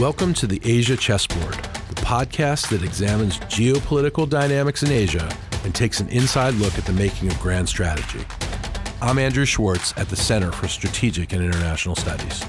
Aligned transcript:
Welcome 0.00 0.32
to 0.34 0.46
the 0.46 0.60
Asia 0.62 0.96
Chessboard, 0.96 1.54
the 1.54 2.02
podcast 2.02 2.68
that 2.68 2.84
examines 2.84 3.40
geopolitical 3.40 4.28
dynamics 4.28 4.84
in 4.84 4.92
Asia 4.92 5.28
and 5.64 5.74
takes 5.74 5.98
an 5.98 6.08
inside 6.10 6.54
look 6.54 6.78
at 6.78 6.84
the 6.84 6.92
making 6.92 7.32
of 7.32 7.40
grand 7.40 7.68
strategy. 7.68 8.24
I'm 9.02 9.18
Andrew 9.18 9.44
Schwartz 9.44 9.92
at 9.96 10.08
the 10.08 10.14
Center 10.14 10.52
for 10.52 10.68
Strategic 10.68 11.32
and 11.32 11.42
International 11.42 11.96
Studies. 11.96 12.44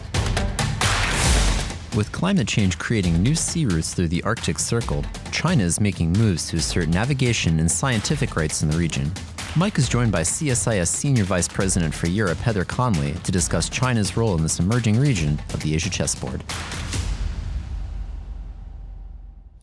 With 1.98 2.12
climate 2.12 2.48
change 2.48 2.78
creating 2.78 3.24
new 3.24 3.34
sea 3.34 3.66
routes 3.66 3.96
through 3.96 4.10
the 4.10 4.22
Arctic 4.22 4.60
Circle, 4.60 5.04
China 5.32 5.64
is 5.64 5.80
making 5.82 6.14
moves 6.14 6.48
to 6.50 6.58
assert 6.58 6.88
navigation 6.90 7.60
and 7.60 7.72
scientific 7.72 8.36
rights 8.36 8.62
in 8.62 8.70
the 8.70 8.78
region. 8.78 9.12
Mike 9.56 9.80
is 9.80 9.90
joined 9.90 10.12
by 10.12 10.22
CSIS 10.22 10.90
Senior 10.90 11.24
Vice 11.24 11.48
President 11.48 11.96
for 11.96 12.06
Europe, 12.06 12.38
Heather 12.38 12.64
Conley, 12.64 13.14
to 13.24 13.32
discuss 13.32 13.70
China's 13.70 14.16
role 14.16 14.36
in 14.36 14.44
this 14.44 14.60
emerging 14.60 15.00
region 15.00 15.40
of 15.56 15.62
the 15.62 15.74
Asia 15.74 15.90
chessboard. 15.90 16.44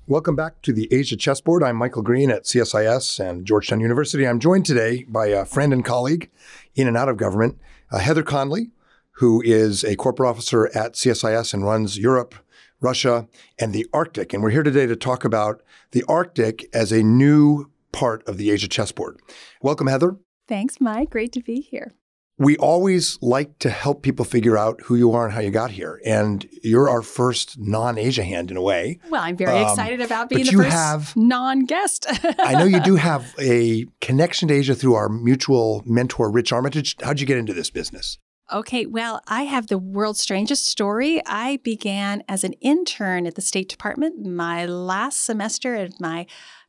Welcome 0.09 0.37
back 0.37 0.63
to 0.63 0.73
the 0.73 0.87
Asia 0.93 1.17
Chessboard. 1.17 1.65
I'm 1.65 1.75
Michael 1.75 2.03
Green 2.03 2.31
at 2.31 2.45
CSIS 2.45 3.19
and 3.19 3.45
Georgetown 3.45 3.81
University. 3.81 4.25
I'm 4.25 4.39
joined 4.39 4.65
today 4.65 5.03
by 5.09 5.27
a 5.27 5.45
friend 5.45 5.73
and 5.73 5.85
colleague 5.85 6.31
in 6.77 6.87
and 6.87 6.97
out 6.97 7.09
of 7.09 7.17
government, 7.17 7.59
uh, 7.91 7.99
Heather 7.99 8.23
Conley, 8.23 8.71
who 9.15 9.43
is 9.43 9.83
a 9.83 9.97
corporate 9.97 10.29
officer 10.29 10.69
at 10.77 10.93
CSIS 10.93 11.53
and 11.53 11.65
runs 11.65 11.99
Europe, 11.99 12.37
Russia, 12.81 13.27
and 13.59 13.73
the 13.73 13.85
Arctic. 13.93 14.33
And 14.33 14.45
we're 14.45 14.51
here 14.51 14.63
today 14.63 14.87
to 14.87 14.95
talk 14.95 15.25
about 15.25 15.61
the 15.91 16.05
Arctic 16.05 16.69
as 16.73 16.93
a 16.93 17.03
new 17.03 17.69
part 17.91 18.23
of 18.29 18.37
the 18.37 18.53
Asia 18.53 18.69
chessboard. 18.69 19.19
Welcome, 19.61 19.89
Heather. 19.89 20.19
Thanks, 20.47 20.81
Mike. 20.81 21.11
Great 21.11 21.33
to 21.33 21.41
be 21.41 21.61
here 21.61 21.95
we 22.39 22.57
always 22.59 23.19
like 23.23 23.59
to 23.61 23.71
help 23.71 24.03
people 24.03 24.25
figure 24.25 24.59
out 24.59 24.81
who 24.83 24.97
you 24.97 25.13
are 25.13 25.25
and 25.25 25.35
how 25.35 25.41
you 25.41 25.51
got 25.51 25.71
here. 25.71 26.01
And 26.05 26.47
you're 26.63 26.89
our 26.89 27.03
first 27.03 27.59
non-Asia 27.59 28.25
hand 28.25 28.51
in 28.51 28.57
a 28.57 28.63
way. 28.63 28.99
Well, 29.09 29.23
I'm 29.23 29.37
very 29.37 29.59
um, 29.59 29.71
excited 29.71 30.01
about 30.03 30.29
being 30.29 30.45
the 30.45 30.53
first 30.53 30.69
have, 30.71 31.17
non-guest. 31.17 32.07
I 32.39 32.53
know 32.53 32.65
you 32.65 32.81
do 32.81 32.97
have 32.97 33.35
a 33.41 33.87
connection 34.01 34.49
to 34.49 34.55
Asia 34.55 34.75
through 34.75 34.95
our 34.95 35.09
mutual 35.09 35.83
mentor, 35.87 36.31
Rich 36.31 36.53
Armitage. 36.53 36.97
How'd 37.03 37.21
you 37.21 37.27
get 37.27 37.39
into 37.39 37.55
this 37.55 37.71
business? 37.71 38.19
Okay, 38.53 38.87
well, 38.87 39.21
I 39.27 39.43
have 39.43 39.67
the 39.67 39.79
world's 39.79 40.21
strangest 40.21 40.67
story. 40.67 41.21
I 41.27 41.59
began 41.65 42.23
as 42.29 42.45
an 42.45 42.53
intern 42.55 43.27
at 43.27 43.35
the 43.35 43.43
State 43.43 43.69
Department 43.69 44.25
my 44.25 44.67
last 44.67 45.23
semester 45.23 45.75
of 45.75 46.01
my 46.01 46.27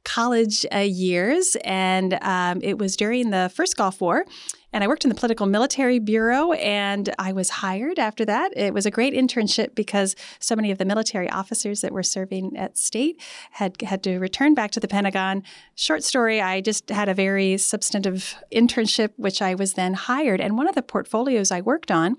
college 0.08 0.66
uh, 0.74 0.78
years, 0.80 1.58
and 1.66 2.18
um, 2.22 2.62
it 2.64 2.78
was 2.78 2.96
during 2.96 3.30
the 3.30 3.52
first 3.54 3.76
Gulf 3.76 4.00
War. 4.00 4.26
And 4.74 4.84
I 4.84 4.88
worked 4.88 5.06
in 5.06 5.10
the 5.10 5.16
political 5.16 5.46
military 5.48 6.00
bureau, 6.00 6.52
and 6.54 7.14
I 7.20 7.34
was 7.34 7.50
hired 7.50 8.00
after 8.00 8.24
that. 8.26 8.52
It 8.56 8.74
was 8.74 8.86
a 8.86 8.92
great 8.92 9.14
internship 9.14 9.76
because 9.76 10.16
so 10.40 10.56
many 10.56 10.72
of 10.72 10.78
the 10.78 10.86
military 10.86 11.30
officers 11.30 11.82
that 11.82 11.92
were 11.92 12.04
serving 12.04 12.56
at 12.56 12.78
state 12.78 13.22
had 13.52 13.82
had 13.82 14.02
to 14.04 14.18
return 14.20 14.54
back 14.54 14.72
to 14.72 14.80
the 14.80 14.88
Pentagon. 14.88 15.44
Short 15.76 16.04
story: 16.04 16.42
I 16.42 16.62
just 16.62 16.90
had 16.90 17.10
a 17.10 17.14
very 17.14 17.58
substantive 17.58 18.36
internship, 18.54 19.12
which 19.18 19.42
I 19.42 19.56
was 19.56 19.74
then 19.74 19.94
hired. 19.94 20.40
And 20.40 20.58
one 20.58 20.68
of 20.68 20.76
the 20.76 20.84
portfolios 20.84 21.52
I 21.52 21.62
worked 21.62 21.92
on 21.92 22.16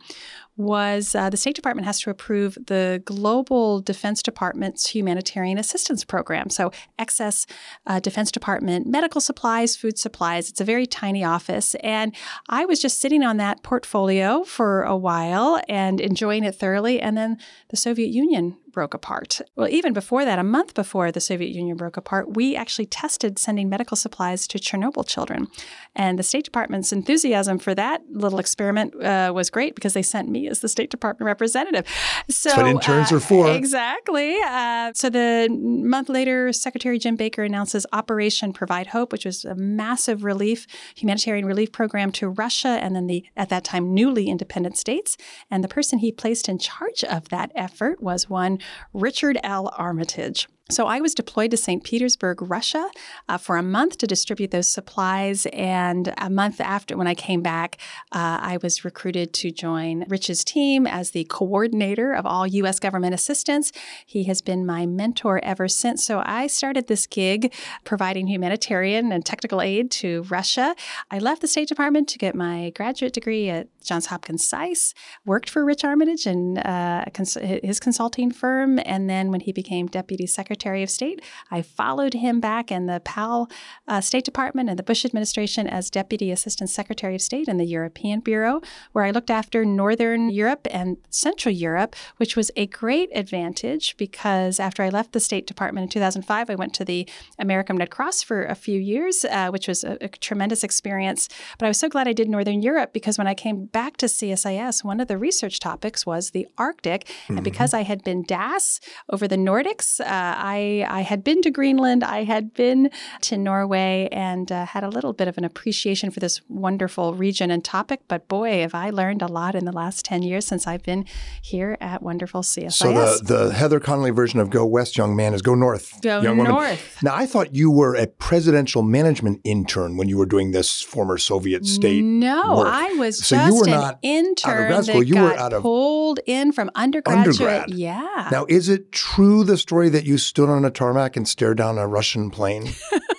was 0.59 1.15
uh, 1.15 1.31
the 1.31 1.37
State 1.37 1.55
Department 1.55 1.87
has 1.87 2.01
to 2.01 2.11
approve 2.11 2.59
the 2.67 3.01
Global 3.05 3.81
Defense 3.81 4.23
Department's 4.23 4.89
humanitarian 4.89 5.57
assistance 5.57 6.05
program. 6.05 6.51
So, 6.51 6.73
excess 6.99 7.47
uh, 7.87 8.01
Defense 8.01 8.31
Department 8.31 8.87
medical 8.87 9.21
supplies, 9.21 9.77
food 9.77 9.99
supplies. 9.99 10.51
It's 10.51 10.61
a 10.61 10.65
very 10.65 10.87
tiny 10.87 11.25
office. 11.25 11.75
And 11.77 12.15
I 12.49 12.65
was 12.65 12.83
just 12.83 13.01
sitting 13.01 13.23
on 13.23 13.37
that 13.39 13.63
portfolio 13.63 14.43
for 14.45 14.83
a 14.83 14.97
while 14.97 15.61
and 15.69 16.01
enjoying 16.01 16.45
it 16.45 16.57
thoroughly. 16.57 17.01
And 17.01 17.17
then 17.17 17.39
the 17.71 17.77
Soviet 17.77 18.09
Union 18.09 18.57
broke 18.79 18.95
apart. 18.95 19.41
Well, 19.57 19.69
even 19.69 19.93
before 19.93 20.25
that, 20.25 20.39
a 20.39 20.45
month 20.45 20.73
before 20.75 21.11
the 21.11 21.19
Soviet 21.19 21.51
Union 21.51 21.77
broke 21.77 21.97
apart, 21.97 22.37
we 22.37 22.55
actually 22.55 22.87
tested 22.87 23.37
sending 23.37 23.69
medical 23.69 23.97
supplies 23.97 24.47
to 24.47 24.57
Chernobyl 24.57 25.05
children. 25.05 25.49
And 25.97 26.17
the 26.17 26.23
State 26.23 26.45
Department's 26.45 26.93
enthusiasm 26.93 27.59
for 27.59 27.75
that 27.75 28.03
little 28.09 28.39
experiment 28.39 28.95
uh, 29.03 29.33
was 29.35 29.51
great 29.51 29.75
because 29.75 29.95
they 29.95 30.03
sent 30.03 30.29
me 30.29 30.47
as 30.47 30.61
the 30.61 30.69
State 30.69 30.91
Department 30.91 31.27
representative. 31.27 31.87
So 32.31 32.51
That's 32.51 32.63
what 32.63 32.69
interns 32.69 33.11
uh, 33.11 33.17
are 33.17 33.21
for. 33.21 33.51
Exactly. 33.51 34.37
Uh, 34.47 34.93
so 34.95 35.11
the 35.11 35.49
month 35.51 36.09
later, 36.09 36.53
Secretary 36.53 37.01
Jim 37.01 37.17
Baker 37.17 37.43
announces 37.43 37.85
Operation 37.93 38.53
Provide 38.53 38.87
Hope, 38.87 39.11
which 39.11 39.25
was 39.25 39.45
a 39.45 39.57
massive 39.57 40.23
relief, 40.23 40.69
humanitarian 40.95 41.47
relief 41.47 41.73
program 41.73 42.13
to 42.13 42.29
Russia 42.29 42.79
and 42.81 42.95
then 42.95 43.09
the, 43.09 43.25
at 43.37 43.49
that 43.49 43.65
time, 43.65 43.93
newly 43.93 44.29
independent 44.29 44.79
states. 44.79 45.17
And 45.51 45.65
the 45.65 45.69
person 45.69 45.99
he 45.99 46.13
placed 46.13 46.49
in 46.49 46.61
charge 46.61 47.03
of 47.03 47.29
that 47.31 47.51
effort 47.57 48.01
was 48.01 48.31
one 48.31 48.61
Richard 48.93 49.39
L. 49.43 49.73
Armitage. 49.77 50.49
So 50.71 50.87
I 50.87 51.01
was 51.01 51.15
deployed 51.15 51.51
to 51.53 51.57
St. 51.57 51.83
Petersburg, 51.83 52.43
Russia, 52.43 52.91
uh, 53.27 53.39
for 53.39 53.57
a 53.57 53.63
month 53.63 53.97
to 53.99 54.07
distribute 54.07 54.51
those 54.51 54.69
supplies. 54.69 55.47
And 55.47 56.13
a 56.19 56.29
month 56.29 56.61
after, 56.61 56.95
when 56.95 57.07
I 57.07 57.15
came 57.15 57.41
back, 57.41 57.79
uh, 58.13 58.39
I 58.43 58.59
was 58.63 58.85
recruited 58.85 59.33
to 59.35 59.51
join 59.51 60.05
Rich's 60.09 60.45
team 60.45 60.87
as 60.87 61.13
the 61.13 61.25
coordinator 61.25 62.13
of 62.13 62.27
all 62.27 62.47
U.S. 62.47 62.79
government 62.81 63.15
assistance. 63.15 63.73
He 64.05 64.25
has 64.25 64.43
been 64.43 64.67
my 64.67 64.85
mentor 64.85 65.41
ever 65.43 65.69
since. 65.69 66.05
So 66.05 66.23
I 66.27 66.47
started 66.49 66.87
this 66.87 67.07
gig 67.07 67.55
providing 67.85 68.27
humanitarian 68.27 69.11
and 69.11 69.25
technical 69.25 69.63
aid 69.63 69.91
to 69.93 70.25
Russia. 70.25 70.75
I 71.11 71.19
left 71.19 71.41
the 71.41 71.49
State 71.49 71.69
Department 71.69 72.09
to 72.11 72.19
get 72.19 72.35
my 72.35 72.71
graduate 72.77 73.15
degree 73.15 73.49
at 73.49 73.69
Johns 73.89 74.07
Hopkins 74.07 74.47
SAIS, 74.47 74.95
worked 75.25 75.49
for 75.51 75.65
Rich 75.65 75.85
Armitage 75.85 76.27
and 76.27 76.59
uh, 76.59 77.05
cons- 77.15 77.35
his 77.35 77.81
consulting 77.81 78.31
firm. 78.31 78.79
And 78.85 79.09
then 79.09 79.31
when 79.31 79.41
he 79.41 79.53
became 79.53 79.87
deputy 79.87 80.27
secretary, 80.27 80.59
Secretary 80.59 80.83
of 80.83 80.91
State. 80.91 81.23
I 81.51 81.63
followed 81.63 82.15
him 82.15 82.41
back 82.41 82.71
in 82.73 82.87
the 82.87 83.01
Powell 83.01 83.49
uh, 83.87 84.01
State 84.01 84.25
Department 84.25 84.69
and 84.69 84.79
the 84.79 84.83
Bush 84.83 85.05
administration 85.05 85.67
as 85.67 85.91
Deputy 85.91 86.31
Assistant 86.31 86.69
Secretary 86.69 87.15
of 87.15 87.23
State 87.23 87.49
in 87.49 87.59
the 87.59 87.65
European 87.65 88.21
Bureau, 88.21 88.61
where 88.93 89.05
I 89.05 89.11
looked 89.11 89.31
after 89.31 89.65
Northern 89.65 90.31
Europe 90.31 90.67
and 90.71 90.97
Central 91.11 91.55
Europe, 91.55 91.97
which 92.17 92.37
was 92.37 92.51
a 92.57 92.67
great 92.67 93.09
advantage 93.15 93.97
because 93.97 94.61
after 94.61 94.83
I 94.83 94.89
left 94.89 95.13
the 95.13 95.21
State 95.21 95.47
Department 95.47 95.85
in 95.85 95.89
2005, 95.91 96.51
I 96.51 96.55
went 96.55 96.75
to 96.75 96.85
the 96.85 97.09
American 97.39 97.77
Red 97.77 97.91
Cross 97.91 98.23
for 98.25 98.45
a 98.45 98.55
few 98.55 98.81
years, 98.81 99.25
uh, 99.25 99.49
which 99.51 99.69
was 99.69 99.85
a, 99.85 99.97
a 100.01 100.09
tremendous 100.09 100.65
experience. 100.65 101.29
But 101.59 101.67
I 101.67 101.69
was 101.69 101.79
so 101.79 101.89
glad 101.89 102.09
I 102.09 102.13
did 102.13 102.29
Northern 102.29 102.63
Europe 102.63 102.93
because 102.93 103.17
when 103.17 103.27
I 103.27 103.35
came 103.35 103.67
back 103.67 103.78
to 103.99 104.07
CSIS, 104.07 104.85
one 104.85 105.01
of 105.01 105.09
the 105.09 105.17
research 105.17 105.61
topics 105.61 106.05
was 106.05 106.31
the 106.31 106.47
Arctic. 106.59 107.05
Mm-hmm. 107.05 107.37
And 107.37 107.45
because 107.45 107.73
I 107.73 107.83
had 107.83 108.03
been 108.03 108.23
DAS 108.25 108.81
over 109.09 109.29
the 109.29 109.37
Nordics, 109.37 110.01
uh, 110.01 110.05
I, 110.07 110.85
I 110.89 111.03
had 111.03 111.23
been 111.23 111.43
to 111.43 111.51
Greenland, 111.51 112.03
I 112.03 112.25
had 112.25 112.55
been 112.55 112.91
to 113.23 113.39
Norway, 113.39 114.09
and 114.11 114.51
uh, 114.51 114.67
had 114.67 114.85
a 114.85 114.89
little 114.89 115.13
bit 115.13 115.29
of 115.29 115.39
an 115.39 115.45
appreciation 115.45 116.11
for 116.11 116.21
this 116.21 116.41
wonderful 116.49 117.15
region 117.15 117.51
and 117.51 117.65
topic. 117.65 118.01
But 118.09 118.29
boy, 118.29 118.61
have 118.63 118.75
I 118.75 118.91
learned 118.91 119.23
a 119.23 119.29
lot 119.29 119.55
in 119.55 119.65
the 119.65 119.73
last 119.73 120.05
10 120.05 120.23
years 120.23 120.45
since 120.47 120.67
I've 120.67 120.83
been 120.83 121.05
here 121.41 121.77
at 121.81 122.03
wonderful 122.03 122.43
CSIS. 122.43 122.73
So 122.73 122.93
the, 122.93 123.21
the 123.23 123.53
Heather 123.55 123.81
Conley 123.81 124.11
version 124.11 124.41
of 124.41 124.51
Go 124.51 124.67
West, 124.67 124.97
Young 124.97 125.15
Man 125.15 125.35
is 125.35 125.43
Go 125.43 125.55
North. 125.55 126.01
Go 126.03 126.21
young 126.21 126.39
North. 126.39 126.51
Woman. 126.51 126.79
Now, 127.03 127.15
I 127.15 127.27
thought 127.27 127.55
you 127.55 127.71
were 127.71 127.95
a 127.95 128.07
presidential 128.07 128.83
management 128.83 129.41
intern 129.45 129.97
when 129.97 130.09
you 130.09 130.19
were 130.19 130.27
doing 130.27 130.51
this 130.51 130.83
former 130.83 131.19
Soviet 131.19 131.65
state. 131.67 132.03
No, 132.03 132.59
work. 132.59 132.69
I 132.69 132.93
was 132.95 133.25
so 133.25 133.37
just 133.37 133.55
you 133.55 133.58
were 133.59 133.67
an 133.67 133.71
not 133.73 133.99
intern 134.03 134.73
out 134.73 134.79
of 134.79 134.85
school. 134.85 135.01
that 135.01 135.07
you 135.07 135.15
got 135.15 135.23
were 135.23 135.39
out 135.39 135.53
of 135.53 135.63
pulled 135.63 136.21
in 136.27 136.53
from 136.53 136.71
undergraduate. 136.75 137.41
Undergrad. 137.41 137.71
Yeah. 137.71 138.29
Now, 138.31 138.47
is 138.49 138.69
it 138.69 138.93
true 138.93 139.45
the 139.45 139.57
story 139.57 139.89
that 139.89 140.05
you 140.05 140.19
stood 140.19 140.49
on 140.49 140.65
a 140.65 140.71
tarmac 140.71 141.17
and 141.17 141.27
stared 141.27 141.59
down 141.59 141.79
a 141.79 141.87
Russian 141.87 142.31
plane? 142.31 142.69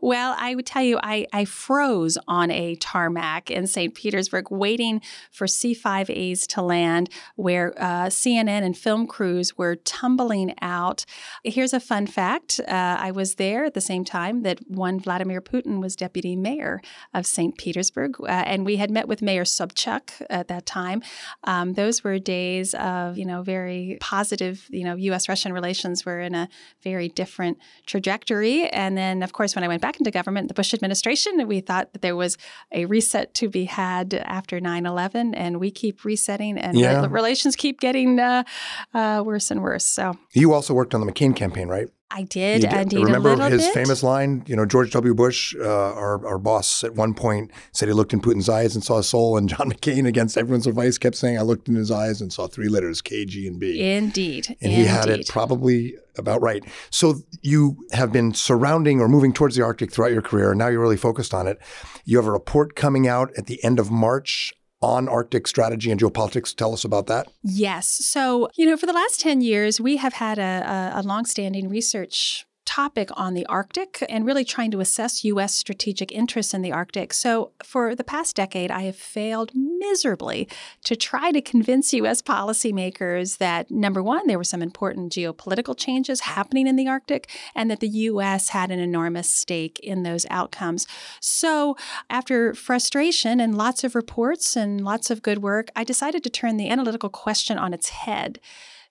well, 0.00 0.34
I 0.38 0.54
would 0.54 0.66
tell 0.66 0.82
you, 0.82 0.98
I, 1.02 1.26
I 1.32 1.44
froze 1.44 2.18
on 2.26 2.50
a 2.50 2.76
tarmac 2.76 3.50
in 3.50 3.66
St. 3.66 3.94
Petersburg 3.94 4.50
waiting 4.50 5.00
for 5.30 5.46
C5As 5.46 6.46
to 6.48 6.62
land, 6.62 7.10
where 7.36 7.74
uh, 7.76 8.06
CNN 8.06 8.62
and 8.62 8.76
film 8.76 9.06
crews 9.06 9.56
were 9.56 9.76
tumbling 9.76 10.54
out. 10.60 11.04
Here's 11.42 11.72
a 11.72 11.80
fun 11.80 12.06
fact 12.06 12.60
uh, 12.66 12.96
I 12.98 13.10
was 13.10 13.36
there 13.36 13.64
at 13.64 13.74
the 13.74 13.80
same 13.80 14.04
time 14.04 14.42
that 14.42 14.60
one 14.68 15.00
Vladimir 15.00 15.40
Putin 15.40 15.80
was 15.80 15.96
deputy 15.96 16.36
mayor 16.36 16.80
of 17.12 17.26
St. 17.26 17.56
Petersburg, 17.58 18.20
uh, 18.20 18.26
and 18.26 18.64
we 18.64 18.76
had 18.76 18.90
met 18.90 19.08
with 19.08 19.22
Mayor 19.22 19.44
Sobchak 19.44 20.24
at 20.30 20.48
that 20.48 20.66
time. 20.66 21.02
Um, 21.44 21.74
those 21.74 22.04
were 22.04 22.18
days 22.18 22.74
of, 22.74 23.18
you 23.18 23.24
know, 23.24 23.42
very 23.42 23.98
positive, 24.00 24.66
you 24.70 24.84
know, 24.84 24.94
U.S. 24.96 25.28
Russian 25.28 25.52
relations 25.52 26.04
were 26.04 26.20
in 26.20 26.34
a 26.34 26.48
very 26.82 27.08
different 27.08 27.58
trajectory. 27.86 28.68
And 28.68 28.96
then, 28.96 29.22
of 29.22 29.32
course, 29.32 29.54
when 29.54 29.64
I 29.64 29.68
went 29.68 29.73
back 29.78 29.98
into 29.98 30.10
government, 30.10 30.48
the 30.48 30.54
Bush 30.54 30.74
administration, 30.74 31.46
we 31.46 31.60
thought 31.60 31.92
that 31.92 32.02
there 32.02 32.16
was 32.16 32.36
a 32.72 32.84
reset 32.86 33.34
to 33.34 33.48
be 33.48 33.64
had 33.64 34.14
after 34.14 34.60
9 34.60 34.86
11, 34.86 35.34
and 35.34 35.60
we 35.60 35.70
keep 35.70 36.04
resetting, 36.04 36.58
and 36.58 36.78
yeah. 36.78 37.06
relations 37.08 37.56
keep 37.56 37.80
getting 37.80 38.18
uh, 38.18 38.44
uh, 38.92 39.22
worse 39.24 39.50
and 39.50 39.62
worse. 39.62 39.84
So 39.84 40.18
you 40.32 40.52
also 40.52 40.74
worked 40.74 40.94
on 40.94 41.04
the 41.04 41.10
McCain 41.10 41.34
campaign, 41.34 41.68
right? 41.68 41.88
I 42.14 42.22
did, 42.22 42.64
And 42.64 42.64
You 42.64 42.70
did. 42.70 42.80
indeed. 42.80 43.04
Remember 43.06 43.50
his 43.50 43.64
bit. 43.64 43.74
famous 43.74 44.04
line? 44.04 44.44
You 44.46 44.54
know, 44.54 44.64
George 44.64 44.92
W. 44.92 45.14
Bush, 45.14 45.54
uh, 45.58 45.64
our, 45.64 46.24
our 46.24 46.38
boss, 46.38 46.84
at 46.84 46.94
one 46.94 47.12
point 47.12 47.50
said 47.72 47.88
he 47.88 47.92
looked 47.92 48.12
in 48.12 48.20
Putin's 48.20 48.48
eyes 48.48 48.76
and 48.76 48.84
saw 48.84 48.98
a 48.98 49.02
soul. 49.02 49.36
And 49.36 49.48
John 49.54 49.72
McCain, 49.72 50.06
against 50.06 50.38
everyone's 50.38 50.68
advice, 50.68 50.96
kept 50.96 51.16
saying, 51.16 51.38
I 51.38 51.42
looked 51.42 51.68
in 51.68 51.74
his 51.74 51.90
eyes 51.90 52.20
and 52.20 52.32
saw 52.32 52.46
three 52.46 52.68
letters, 52.68 53.02
K, 53.02 53.24
G, 53.24 53.48
and 53.48 53.58
B. 53.58 53.80
Indeed. 53.80 54.56
and 54.60 54.72
he 54.72 54.84
had 54.84 55.08
it 55.08 55.26
probably 55.28 55.96
about 56.18 56.40
right. 56.42 56.64
So 56.90 57.16
you 57.42 57.76
have 57.92 58.12
been 58.12 58.34
surrounding 58.34 59.00
or 59.00 59.08
moving 59.08 59.32
towards 59.32 59.56
the 59.56 59.62
Arctic 59.62 59.92
throughout 59.92 60.12
your 60.12 60.22
career, 60.22 60.50
and 60.50 60.58
now 60.58 60.68
you're 60.68 60.80
really 60.80 60.96
focused 60.96 61.34
on 61.34 61.46
it. 61.46 61.58
You 62.04 62.16
have 62.18 62.26
a 62.26 62.32
report 62.32 62.74
coming 62.74 63.08
out 63.08 63.30
at 63.36 63.46
the 63.46 63.62
end 63.64 63.78
of 63.78 63.90
March 63.90 64.52
on 64.80 65.08
Arctic 65.08 65.46
strategy 65.46 65.90
and 65.90 65.98
geopolitics. 65.98 66.54
Tell 66.54 66.74
us 66.74 66.84
about 66.84 67.06
that. 67.06 67.28
Yes. 67.42 67.88
So, 67.88 68.48
you 68.54 68.66
know, 68.66 68.76
for 68.76 68.86
the 68.86 68.92
last 68.92 69.18
10 69.20 69.40
years, 69.40 69.80
we 69.80 69.96
have 69.96 70.14
had 70.14 70.38
a, 70.38 70.92
a, 70.94 71.00
a 71.00 71.02
longstanding 71.02 71.68
research 71.68 72.46
topic 72.74 73.08
on 73.14 73.34
the 73.34 73.46
Arctic 73.46 74.02
and 74.08 74.26
really 74.26 74.44
trying 74.44 74.72
to 74.72 74.80
assess 74.80 75.22
U.S. 75.22 75.54
strategic 75.54 76.10
interests 76.10 76.52
in 76.52 76.60
the 76.60 76.72
Arctic. 76.72 77.12
So, 77.12 77.52
for 77.62 77.94
the 77.94 78.02
past 78.02 78.34
decade, 78.34 78.72
I 78.72 78.82
have 78.82 78.96
failed 78.96 79.52
miserably 79.54 80.48
to 80.82 80.96
try 80.96 81.30
to 81.30 81.40
convince 81.40 81.92
U.S. 81.92 82.20
policymakers 82.20 83.38
that 83.38 83.70
number 83.70 84.02
one, 84.02 84.26
there 84.26 84.38
were 84.38 84.42
some 84.42 84.60
important 84.60 85.12
geopolitical 85.12 85.78
changes 85.78 86.20
happening 86.20 86.66
in 86.66 86.74
the 86.74 86.88
Arctic 86.88 87.30
and 87.54 87.70
that 87.70 87.78
the 87.78 87.88
U.S. 88.10 88.48
had 88.48 88.72
an 88.72 88.80
enormous 88.80 89.30
stake 89.30 89.78
in 89.78 90.02
those 90.02 90.26
outcomes. 90.28 90.88
So, 91.20 91.76
after 92.10 92.54
frustration 92.54 93.38
and 93.38 93.56
lots 93.56 93.84
of 93.84 93.94
reports 93.94 94.56
and 94.56 94.80
lots 94.80 95.12
of 95.12 95.22
good 95.22 95.38
work, 95.38 95.68
I 95.76 95.84
decided 95.84 96.24
to 96.24 96.30
turn 96.30 96.56
the 96.56 96.70
analytical 96.70 97.08
question 97.08 97.56
on 97.56 97.72
its 97.72 97.90
head 97.90 98.40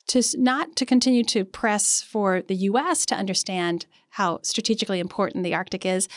to 0.07 0.21
not 0.35 0.75
to 0.75 0.85
continue 0.85 1.23
to 1.25 1.45
press 1.45 2.01
for 2.01 2.41
the 2.41 2.55
US 2.55 3.05
to 3.07 3.15
understand 3.15 3.85
how 4.09 4.39
strategically 4.43 4.99
important 4.99 5.43
the 5.43 5.55
Arctic 5.55 5.85
is, 5.85 6.07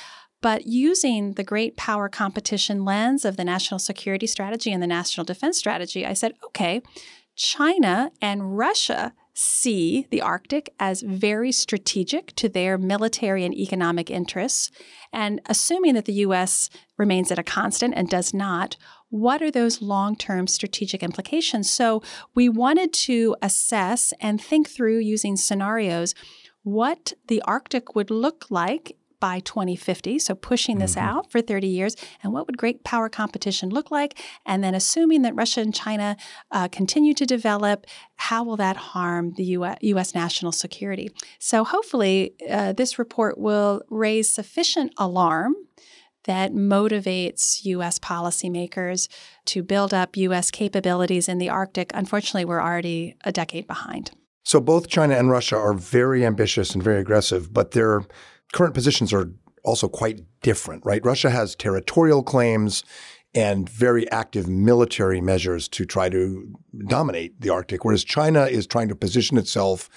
but 0.42 0.66
using 0.66 1.32
the 1.32 1.44
great 1.44 1.76
power 1.76 2.08
competition 2.08 2.84
lens 2.84 3.24
of 3.24 3.36
the 3.36 3.44
national 3.44 3.78
security 3.78 4.26
strategy 4.26 4.70
and 4.72 4.82
the 4.82 4.86
national 4.86 5.24
defense 5.24 5.58
strategy, 5.58 6.04
I 6.04 6.12
said, 6.12 6.34
okay, 6.46 6.82
China 7.36 8.10
and 8.20 8.56
Russia 8.56 9.12
see 9.38 10.06
the 10.10 10.22
Arctic 10.22 10.74
as 10.80 11.02
very 11.02 11.52
strategic 11.52 12.34
to 12.36 12.48
their 12.48 12.78
military 12.78 13.44
and 13.44 13.54
economic 13.54 14.10
interests. 14.10 14.70
And 15.12 15.42
assuming 15.44 15.94
that 15.94 16.06
the 16.06 16.24
US 16.24 16.70
remains 16.96 17.30
at 17.30 17.38
a 17.38 17.42
constant 17.42 17.92
and 17.94 18.08
does 18.08 18.32
not, 18.32 18.78
what 19.10 19.42
are 19.42 19.50
those 19.50 19.82
long 19.82 20.16
term 20.16 20.46
strategic 20.46 21.02
implications? 21.02 21.70
So 21.70 22.02
we 22.34 22.48
wanted 22.48 22.94
to 22.94 23.36
assess 23.42 24.14
and 24.20 24.40
think 24.40 24.70
through 24.70 24.98
using 25.00 25.36
scenarios 25.36 26.14
what 26.62 27.12
the 27.28 27.42
Arctic 27.42 27.94
would 27.94 28.10
look 28.10 28.46
like 28.50 28.96
by 29.20 29.40
2050, 29.40 30.18
so 30.18 30.34
pushing 30.34 30.78
this 30.78 30.96
out 30.96 31.30
for 31.30 31.40
30 31.40 31.66
years, 31.66 31.96
and 32.22 32.32
what 32.32 32.46
would 32.46 32.58
great 32.58 32.84
power 32.84 33.08
competition 33.08 33.70
look 33.70 33.90
like? 33.90 34.18
And 34.44 34.62
then 34.62 34.74
assuming 34.74 35.22
that 35.22 35.34
Russia 35.34 35.60
and 35.60 35.74
China 35.74 36.16
uh, 36.50 36.68
continue 36.68 37.14
to 37.14 37.26
develop, 37.26 37.86
how 38.16 38.44
will 38.44 38.56
that 38.56 38.76
harm 38.76 39.32
the 39.36 39.44
US, 39.44 39.78
US 39.80 40.14
national 40.14 40.52
security? 40.52 41.10
So 41.38 41.64
hopefully, 41.64 42.34
uh, 42.48 42.72
this 42.72 42.98
report 42.98 43.38
will 43.38 43.82
raise 43.90 44.30
sufficient 44.30 44.92
alarm 44.98 45.54
that 46.24 46.52
motivates 46.52 47.64
US 47.64 47.98
policymakers 47.98 49.08
to 49.46 49.62
build 49.62 49.94
up 49.94 50.16
US 50.16 50.50
capabilities 50.50 51.28
in 51.28 51.38
the 51.38 51.48
Arctic. 51.48 51.90
Unfortunately, 51.94 52.44
we're 52.44 52.60
already 52.60 53.16
a 53.24 53.32
decade 53.32 53.66
behind. 53.66 54.10
So 54.44 54.60
both 54.60 54.86
China 54.86 55.16
and 55.16 55.30
Russia 55.30 55.56
are 55.56 55.74
very 55.74 56.24
ambitious 56.24 56.74
and 56.74 56.82
very 56.82 57.00
aggressive, 57.00 57.52
but 57.52 57.72
their 57.72 58.02
current 58.52 58.74
positions 58.74 59.12
are 59.12 59.30
also 59.64 59.88
quite 59.88 60.20
different, 60.42 60.84
right? 60.84 61.04
Russia 61.04 61.30
has 61.30 61.54
territorial 61.54 62.22
claims 62.22 62.84
and 63.34 63.68
very 63.68 64.10
active 64.10 64.48
military 64.48 65.20
measures 65.20 65.68
to 65.68 65.84
try 65.84 66.08
to 66.08 66.54
dominate 66.86 67.38
the 67.40 67.50
Arctic, 67.50 67.84
whereas 67.84 68.04
China 68.04 68.44
is 68.44 68.66
trying 68.66 68.88
to 68.88 68.94
position 68.94 69.36
itself, 69.36 69.90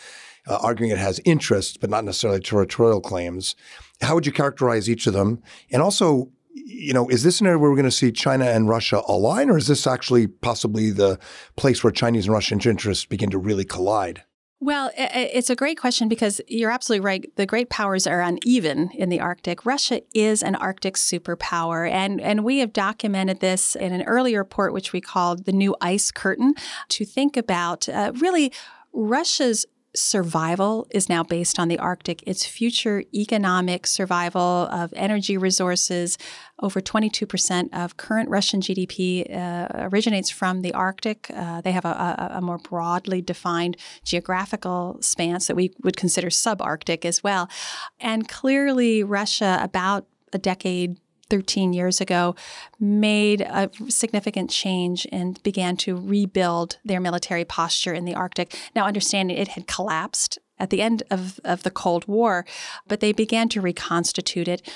uh, 0.47 0.57
arguing 0.61 0.91
it 0.91 0.97
has 0.97 1.21
interests, 1.23 1.77
but 1.77 1.89
not 1.89 2.03
necessarily 2.03 2.39
territorial 2.39 2.99
claims. 2.99 3.55
How 4.01 4.15
would 4.15 4.25
you 4.25 4.33
characterize 4.33 4.89
each 4.89 5.07
of 5.07 5.13
them? 5.13 5.41
And 5.71 5.81
also, 5.81 6.31
you 6.53 6.93
know, 6.93 7.07
is 7.07 7.23
this 7.23 7.39
an 7.39 7.47
area 7.47 7.59
where 7.59 7.69
we're 7.69 7.77
going 7.77 7.85
to 7.85 7.91
see 7.91 8.11
China 8.11 8.45
and 8.45 8.67
Russia 8.67 9.01
align, 9.07 9.49
or 9.49 9.57
is 9.57 9.67
this 9.67 9.87
actually 9.87 10.27
possibly 10.27 10.89
the 10.91 11.17
place 11.55 11.83
where 11.83 11.91
Chinese 11.91 12.25
and 12.25 12.33
Russian 12.33 12.59
interests 12.59 13.05
begin 13.05 13.29
to 13.29 13.37
really 13.37 13.65
collide? 13.65 14.23
Well, 14.61 14.91
it's 14.97 15.49
a 15.49 15.55
great 15.55 15.77
question 15.77 16.09
because 16.09 16.41
you're 16.47 16.69
absolutely 16.69 17.05
right. 17.05 17.35
The 17.37 17.45
great 17.45 17.69
powers 17.69 18.05
are 18.05 18.19
uneven 18.19 18.89
in 18.93 19.07
the 19.07 19.21
Arctic. 19.21 19.65
Russia 19.65 20.01
is 20.13 20.43
an 20.43 20.55
Arctic 20.55 20.95
superpower, 20.95 21.89
and, 21.89 22.19
and 22.19 22.43
we 22.43 22.59
have 22.59 22.73
documented 22.73 23.39
this 23.39 23.75
in 23.75 23.93
an 23.93 24.01
earlier 24.01 24.39
report, 24.39 24.73
which 24.73 24.91
we 24.91 24.99
called 24.99 25.45
the 25.45 25.53
New 25.53 25.77
Ice 25.79 26.11
Curtain, 26.11 26.55
to 26.89 27.05
think 27.05 27.37
about 27.37 27.87
uh, 27.87 28.11
really 28.15 28.51
Russia's 28.91 29.65
survival 29.99 30.87
is 30.91 31.09
now 31.09 31.23
based 31.23 31.59
on 31.59 31.67
the 31.67 31.79
Arctic. 31.79 32.23
Its 32.27 32.45
future 32.45 33.03
economic 33.13 33.87
survival 33.87 34.67
of 34.71 34.93
energy 34.95 35.37
resources, 35.37 36.17
over 36.61 36.81
22% 36.81 37.69
of 37.73 37.97
current 37.97 38.29
Russian 38.29 38.61
GDP 38.61 39.33
uh, 39.35 39.67
originates 39.91 40.29
from 40.29 40.61
the 40.61 40.73
Arctic. 40.73 41.31
Uh, 41.33 41.61
they 41.61 41.71
have 41.71 41.85
a, 41.85 41.89
a, 41.89 42.37
a 42.37 42.41
more 42.41 42.57
broadly 42.57 43.21
defined 43.21 43.77
geographical 44.03 44.97
span 45.01 45.29
that 45.47 45.55
we 45.55 45.71
would 45.83 45.95
consider 45.95 46.29
subarctic 46.29 47.05
as 47.05 47.23
well. 47.23 47.49
And 47.99 48.27
clearly, 48.27 49.03
Russia, 49.03 49.59
about 49.61 50.05
a 50.33 50.37
decade 50.37 50.97
13 51.29 51.73
years 51.73 52.01
ago, 52.01 52.35
made 52.79 53.41
a 53.41 53.69
significant 53.87 54.49
change 54.49 55.07
and 55.11 55.41
began 55.43 55.77
to 55.77 55.95
rebuild 55.95 56.77
their 56.83 56.99
military 56.99 57.45
posture 57.45 57.93
in 57.93 58.05
the 58.05 58.15
Arctic. 58.15 58.57
Now, 58.75 58.85
understanding 58.85 59.37
it 59.37 59.49
had 59.49 59.67
collapsed 59.67 60.39
at 60.57 60.69
the 60.69 60.81
end 60.81 61.03
of, 61.09 61.39
of 61.43 61.63
the 61.63 61.71
Cold 61.71 62.07
War, 62.07 62.45
but 62.87 62.99
they 62.99 63.13
began 63.13 63.49
to 63.49 63.61
reconstitute 63.61 64.47
it. 64.47 64.69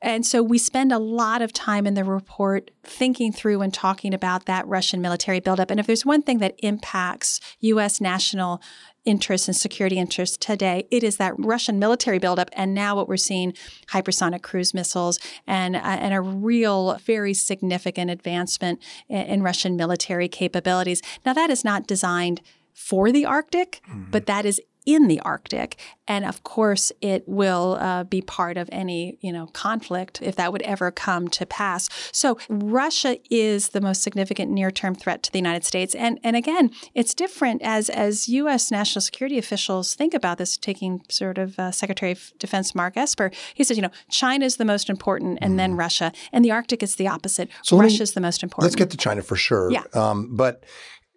And 0.00 0.26
so 0.26 0.42
we 0.42 0.58
spend 0.58 0.92
a 0.92 0.98
lot 0.98 1.40
of 1.40 1.52
time 1.52 1.86
in 1.86 1.94
the 1.94 2.04
report 2.04 2.70
thinking 2.82 3.32
through 3.32 3.62
and 3.62 3.72
talking 3.72 4.12
about 4.12 4.44
that 4.44 4.66
Russian 4.66 5.00
military 5.00 5.40
buildup. 5.40 5.70
And 5.70 5.80
if 5.80 5.86
there's 5.86 6.04
one 6.04 6.20
thing 6.20 6.38
that 6.38 6.54
impacts 6.58 7.40
U.S. 7.60 8.02
national 8.02 8.60
interests 9.04 9.48
and 9.48 9.56
security 9.56 9.98
interests 9.98 10.36
today, 10.36 10.86
it 10.90 11.02
is 11.02 11.16
that 11.18 11.34
Russian 11.38 11.78
military 11.78 12.18
buildup. 12.18 12.50
And 12.54 12.74
now 12.74 12.96
what 12.96 13.08
we're 13.08 13.16
seeing 13.16 13.52
hypersonic 13.88 14.42
cruise 14.42 14.72
missiles 14.74 15.18
and, 15.46 15.76
uh, 15.76 15.80
and 15.80 16.14
a 16.14 16.20
real, 16.20 16.96
very 17.04 17.34
significant 17.34 18.10
advancement 18.10 18.80
in, 19.08 19.22
in 19.26 19.42
Russian 19.42 19.76
military 19.76 20.28
capabilities. 20.28 21.02
Now, 21.24 21.32
that 21.34 21.50
is 21.50 21.64
not 21.64 21.86
designed 21.86 22.40
for 22.72 23.12
the 23.12 23.24
Arctic, 23.24 23.82
but 24.10 24.26
that 24.26 24.44
is 24.44 24.60
in 24.86 25.08
the 25.08 25.20
Arctic, 25.20 25.76
and 26.06 26.24
of 26.24 26.42
course, 26.42 26.92
it 27.00 27.24
will 27.26 27.78
uh, 27.80 28.04
be 28.04 28.20
part 28.20 28.56
of 28.56 28.68
any 28.72 29.18
you 29.20 29.32
know 29.32 29.46
conflict 29.48 30.20
if 30.22 30.36
that 30.36 30.52
would 30.52 30.62
ever 30.62 30.90
come 30.90 31.28
to 31.28 31.46
pass. 31.46 31.88
So 32.12 32.38
Russia 32.48 33.18
is 33.30 33.70
the 33.70 33.80
most 33.80 34.02
significant 34.02 34.50
near-term 34.50 34.94
threat 34.94 35.22
to 35.24 35.32
the 35.32 35.38
United 35.38 35.64
States, 35.64 35.94
and 35.94 36.18
and 36.22 36.36
again, 36.36 36.70
it's 36.94 37.14
different 37.14 37.62
as 37.62 37.88
as 37.88 38.28
U.S. 38.28 38.70
national 38.70 39.02
security 39.02 39.38
officials 39.38 39.94
think 39.94 40.14
about 40.14 40.38
this. 40.38 40.56
Taking 40.56 41.02
sort 41.08 41.38
of 41.38 41.58
uh, 41.58 41.70
Secretary 41.70 42.12
of 42.12 42.32
Defense 42.38 42.74
Mark 42.74 42.96
Esper, 42.96 43.30
he 43.54 43.64
says, 43.64 43.76
you 43.76 43.82
know, 43.82 43.90
China 44.10 44.44
is 44.44 44.56
the 44.56 44.64
most 44.64 44.90
important, 44.90 45.38
and 45.40 45.58
then 45.58 45.74
Russia, 45.74 46.12
and 46.32 46.44
the 46.44 46.50
Arctic 46.50 46.82
is 46.82 46.96
the 46.96 47.08
opposite. 47.08 47.48
So 47.62 47.78
Russia 47.78 48.02
is 48.02 48.12
the 48.12 48.20
most 48.20 48.42
important. 48.42 48.64
Let's 48.64 48.76
get 48.76 48.90
to 48.90 48.96
China 48.96 49.22
for 49.22 49.36
sure. 49.36 49.70
Yeah. 49.70 49.84
Um, 49.94 50.34
but 50.36 50.64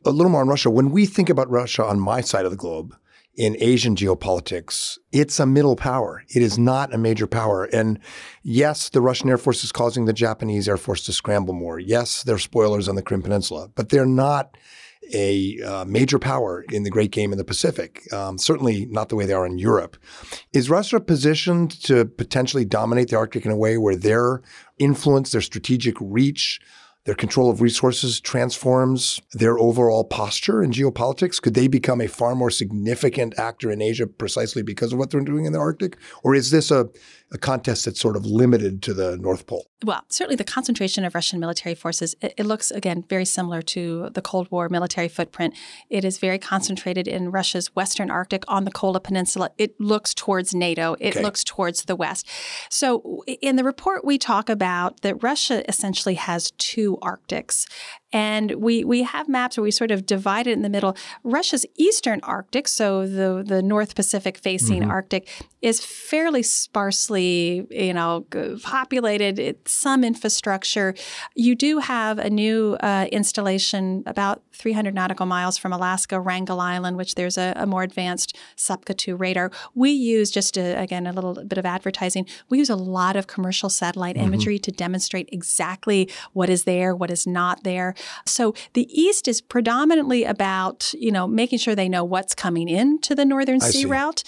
a 0.05 0.11
little 0.11 0.31
more 0.31 0.41
on 0.41 0.47
Russia. 0.47 0.69
When 0.69 0.91
we 0.91 1.05
think 1.05 1.29
about 1.29 1.49
Russia 1.49 1.83
on 1.83 1.99
my 1.99 2.21
side 2.21 2.45
of 2.45 2.51
the 2.51 2.57
globe 2.57 2.95
in 3.37 3.55
Asian 3.59 3.95
geopolitics, 3.95 4.97
it's 5.11 5.39
a 5.39 5.45
middle 5.45 5.75
power. 5.75 6.23
It 6.29 6.41
is 6.41 6.57
not 6.57 6.93
a 6.93 6.97
major 6.97 7.27
power. 7.27 7.65
And 7.65 7.99
yes, 8.41 8.89
the 8.89 8.99
Russian 8.99 9.29
Air 9.29 9.37
Force 9.37 9.63
is 9.63 9.71
causing 9.71 10.05
the 10.05 10.13
Japanese 10.13 10.67
Air 10.67 10.77
Force 10.77 11.05
to 11.05 11.13
scramble 11.13 11.53
more. 11.53 11.79
Yes, 11.79 12.23
they're 12.23 12.39
spoilers 12.39 12.89
on 12.89 12.95
the 12.95 13.03
Korean 13.03 13.21
Peninsula, 13.21 13.69
but 13.75 13.89
they're 13.89 14.07
not 14.07 14.57
a 15.13 15.61
uh, 15.61 15.85
major 15.85 16.19
power 16.19 16.65
in 16.71 16.83
the 16.83 16.89
great 16.89 17.11
game 17.11 17.31
in 17.31 17.37
the 17.37 17.43
Pacific. 17.43 18.11
Um, 18.11 18.37
certainly 18.39 18.87
not 18.87 19.09
the 19.09 19.15
way 19.15 19.25
they 19.25 19.33
are 19.33 19.45
in 19.45 19.59
Europe. 19.59 19.97
Is 20.51 20.69
Russia 20.69 20.99
positioned 20.99 21.71
to 21.83 22.05
potentially 22.05 22.65
dominate 22.65 23.09
the 23.09 23.17
Arctic 23.17 23.45
in 23.45 23.51
a 23.51 23.55
way 23.55 23.77
where 23.77 23.95
their 23.95 24.41
influence, 24.79 25.31
their 25.31 25.41
strategic 25.41 25.95
reach, 26.01 26.59
their 27.07 27.15
control 27.15 27.49
of 27.49 27.61
resources 27.61 28.19
transforms 28.19 29.21
their 29.31 29.57
overall 29.57 30.03
posture 30.03 30.61
in 30.61 30.71
geopolitics? 30.71 31.41
Could 31.41 31.53
they 31.53 31.69
become 31.69 32.01
a 32.01 32.07
far 32.07 32.35
more 32.35 32.51
significant 32.51 33.39
actor 33.39 33.71
in 33.71 33.81
Asia 33.81 34.05
precisely 34.05 34.61
because 34.61 34.91
of 34.91 34.99
what 34.99 35.09
they're 35.09 35.21
doing 35.21 35.45
in 35.45 35.53
the 35.53 35.59
Arctic? 35.59 35.95
Or 36.21 36.35
is 36.35 36.51
this 36.51 36.69
a, 36.69 36.89
a 37.31 37.37
contest 37.37 37.85
that's 37.85 37.99
sort 37.99 38.15
of 38.15 38.25
limited 38.25 38.81
to 38.83 38.93
the 38.93 39.17
North 39.17 39.47
Pole? 39.47 39.67
Well, 39.83 40.03
certainly 40.07 40.37
the 40.37 40.43
concentration 40.43 41.03
of 41.03 41.13
Russian 41.13 41.39
military 41.39 41.75
forces, 41.75 42.15
it, 42.21 42.33
it, 42.37 42.45
looks, 42.45 42.71
again, 42.71 43.03
very 43.09 43.25
similar 43.25 43.61
to 43.63 44.09
the 44.13 44.21
Cold 44.21 44.49
War 44.49 44.69
military 44.69 45.07
footprint. 45.07 45.53
It 45.89 46.05
is 46.05 46.17
very 46.17 46.39
concentrated 46.39 47.07
in 47.07 47.29
Russia's 47.29 47.75
Western 47.75 48.09
Arctic 48.09 48.43
on 48.47 48.63
the 48.63 48.71
Kola 48.71 48.99
Peninsula. 48.99 49.51
It 49.57 49.79
looks 49.79 50.13
towards 50.13 50.55
NATO, 50.55 50.95
it 50.99 51.15
okay. 51.15 51.21
looks 51.21 51.43
towards 51.43 51.83
the 51.83 51.95
West. 51.95 52.27
So 52.69 53.23
in 53.41 53.55
the 53.57 53.63
report, 53.63 54.05
we 54.05 54.17
talk 54.17 54.49
about 54.49 55.01
that 55.01 55.21
Russia 55.21 55.67
essentially 55.69 56.15
has 56.15 56.51
two 56.51 56.97
Arctics. 57.01 57.67
And 58.13 58.51
we, 58.53 58.85
we 58.85 59.03
have 59.03 59.27
maps 59.27 59.57
where 59.57 59.63
we 59.63 59.71
sort 59.71 59.91
of 59.91 60.05
divide 60.05 60.47
it 60.47 60.53
in 60.53 60.61
the 60.61 60.69
middle. 60.69 60.95
Russia's 61.23 61.65
eastern 61.75 62.21
Arctic, 62.23 62.67
so 62.67 63.05
the, 63.05 63.43
the 63.45 63.61
North 63.61 63.95
Pacific 63.95 64.37
facing 64.37 64.81
mm-hmm. 64.81 64.91
Arctic, 64.91 65.27
is 65.61 65.83
fairly 65.83 66.43
sparsely, 66.43 67.67
you 67.69 67.93
know, 67.93 68.25
populated. 68.63 69.39
It's 69.39 69.73
some 69.73 70.03
infrastructure. 70.03 70.93
You 71.35 71.55
do 71.55 71.79
have 71.79 72.19
a 72.19 72.29
new 72.29 72.77
uh, 72.79 73.07
installation 73.11 74.03
about 74.05 74.41
300 74.53 74.93
nautical 74.93 75.25
miles 75.25 75.57
from 75.57 75.73
Alaska, 75.73 76.19
Wrangel 76.19 76.61
Island, 76.61 76.95
which 76.95 77.15
there's 77.15 77.37
a, 77.37 77.53
a 77.57 77.65
more 77.65 77.83
advanced 77.83 78.37
Sopka 78.55 78.95
2 78.95 79.15
radar. 79.15 79.51
We 79.75 79.91
use 79.91 80.31
just 80.31 80.57
a, 80.57 80.79
again 80.79 81.07
a 81.07 81.11
little 81.11 81.43
bit 81.45 81.57
of 81.57 81.65
advertising. 81.65 82.25
We 82.49 82.59
use 82.59 82.69
a 82.69 82.75
lot 82.75 83.15
of 83.15 83.27
commercial 83.27 83.69
satellite 83.69 84.15
mm-hmm. 84.15 84.27
imagery 84.27 84.59
to 84.59 84.71
demonstrate 84.71 85.29
exactly 85.31 86.09
what 86.33 86.49
is 86.49 86.63
there, 86.63 86.95
what 86.95 87.11
is 87.11 87.27
not 87.27 87.63
there. 87.63 87.95
So 88.25 88.53
the 88.73 88.87
East 88.89 89.27
is 89.27 89.41
predominantly 89.41 90.23
about, 90.23 90.93
you 90.97 91.11
know, 91.11 91.27
making 91.27 91.59
sure 91.59 91.75
they 91.75 91.89
know 91.89 92.03
what's 92.03 92.35
coming 92.35 92.69
into 92.69 93.15
the 93.15 93.25
Northern 93.25 93.59
Sea 93.59 93.85
route 93.85 94.23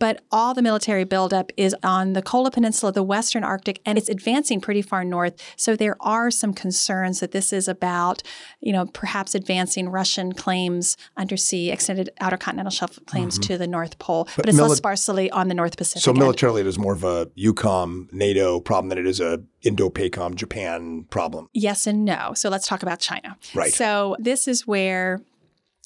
but 0.00 0.22
all 0.30 0.54
the 0.54 0.62
military 0.62 1.04
buildup 1.04 1.52
is 1.56 1.74
on 1.82 2.14
the 2.14 2.22
Kola 2.22 2.50
Peninsula, 2.50 2.92
the 2.92 3.02
Western 3.02 3.44
Arctic, 3.44 3.80
and 3.86 3.96
it's 3.96 4.08
advancing 4.08 4.60
pretty 4.60 4.82
far 4.82 5.04
north. 5.04 5.34
So 5.56 5.76
there 5.76 5.96
are 6.00 6.30
some 6.30 6.52
concerns 6.52 7.20
that 7.20 7.32
this 7.32 7.52
is 7.52 7.68
about, 7.68 8.22
you 8.60 8.72
know, 8.72 8.86
perhaps 8.86 9.34
advancing 9.34 9.88
Russian 9.88 10.32
claims 10.32 10.96
undersea, 11.16 11.70
extended 11.70 12.10
outer 12.20 12.36
continental 12.36 12.70
shelf 12.70 12.98
claims 13.06 13.38
mm-hmm. 13.38 13.52
to 13.52 13.58
the 13.58 13.66
North 13.66 13.98
Pole, 13.98 14.24
but, 14.24 14.36
but 14.36 14.48
it's 14.48 14.58
mili- 14.58 14.68
less 14.68 14.78
sparsely 14.78 15.30
on 15.30 15.48
the 15.48 15.54
North 15.54 15.76
Pacific. 15.76 16.02
So 16.02 16.10
end. 16.10 16.18
militarily, 16.18 16.62
it 16.62 16.66
is 16.66 16.78
more 16.78 16.94
of 16.94 17.04
a 17.04 17.26
EUCOM 17.38 18.12
NATO 18.12 18.60
problem 18.60 18.88
than 18.88 18.98
it 18.98 19.06
is 19.06 19.20
a 19.20 19.42
Indo-PACOM 19.62 20.34
Japan 20.34 21.06
problem. 21.08 21.48
Yes 21.52 21.86
and 21.86 22.04
no. 22.04 22.32
So 22.34 22.48
let's 22.48 22.66
talk 22.66 22.82
about 22.82 22.98
China. 22.98 23.36
Right. 23.54 23.72
So 23.72 24.16
this 24.18 24.48
is 24.48 24.66
where 24.66 25.20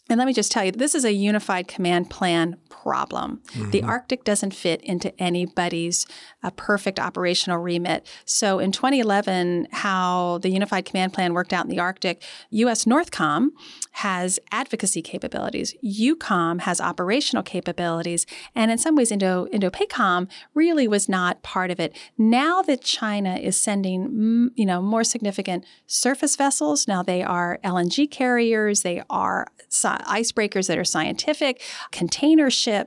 and 0.09 0.19
let 0.19 0.27
me 0.27 0.33
just 0.33 0.51
tell 0.51 0.65
you, 0.65 0.73
this 0.73 0.95
is 0.95 1.05
a 1.05 1.13
unified 1.13 1.69
command 1.69 2.09
plan 2.09 2.57
problem. 2.89 3.43
Mm-hmm. 3.49 3.71
The 3.71 3.83
Arctic 3.83 4.25
doesn't 4.25 4.55
fit 4.55 4.81
into 4.81 5.13
anybody's 5.21 6.07
uh, 6.43 6.49
perfect 6.57 6.99
operational 6.99 7.59
remit. 7.59 8.07
So 8.25 8.59
in 8.59 8.73
2011, 8.73 9.69
how 9.73 10.39
the 10.39 10.49
Unified 10.49 10.87
Command 10.87 11.13
Plan 11.13 11.35
worked 11.35 11.53
out 11.53 11.67
in 11.67 11.71
the 11.71 11.81
Arctic, 11.81 12.23
U.S. 12.49 12.87
NORTHCOM 12.87 13.49
has 13.93 14.39
advocacy 14.53 15.03
capabilities. 15.03 15.75
EUCOM 15.85 16.61
has 16.63 16.81
operational 16.81 17.43
capabilities, 17.43 18.25
and 18.55 18.71
in 18.71 18.79
some 18.79 18.97
ways, 18.97 19.13
Indo 19.13 19.47
Indo-PACOM 19.49 20.27
really 20.55 20.89
was 20.89 21.11
not 21.11 21.43
part 21.43 21.71
of 21.71 21.79
it. 21.79 21.95
Now 22.17 22.63
that 22.63 22.81
China 22.81 23.37
is 23.37 23.61
sending, 23.61 24.51
you 24.55 24.65
know, 24.65 24.81
more 24.81 25.05
significant 25.05 25.67
surface 25.87 26.37
vessels, 26.37 26.89
now 26.89 27.03
they 27.03 27.23
are 27.23 27.59
LNG 27.63 28.11
carriers, 28.11 28.81
they 28.81 29.03
are 29.11 29.47
icebreakers 29.71 30.69
that 30.69 30.79
are 30.79 30.85
scientific, 30.85 31.61
container 31.91 32.49
ships. 32.49 32.78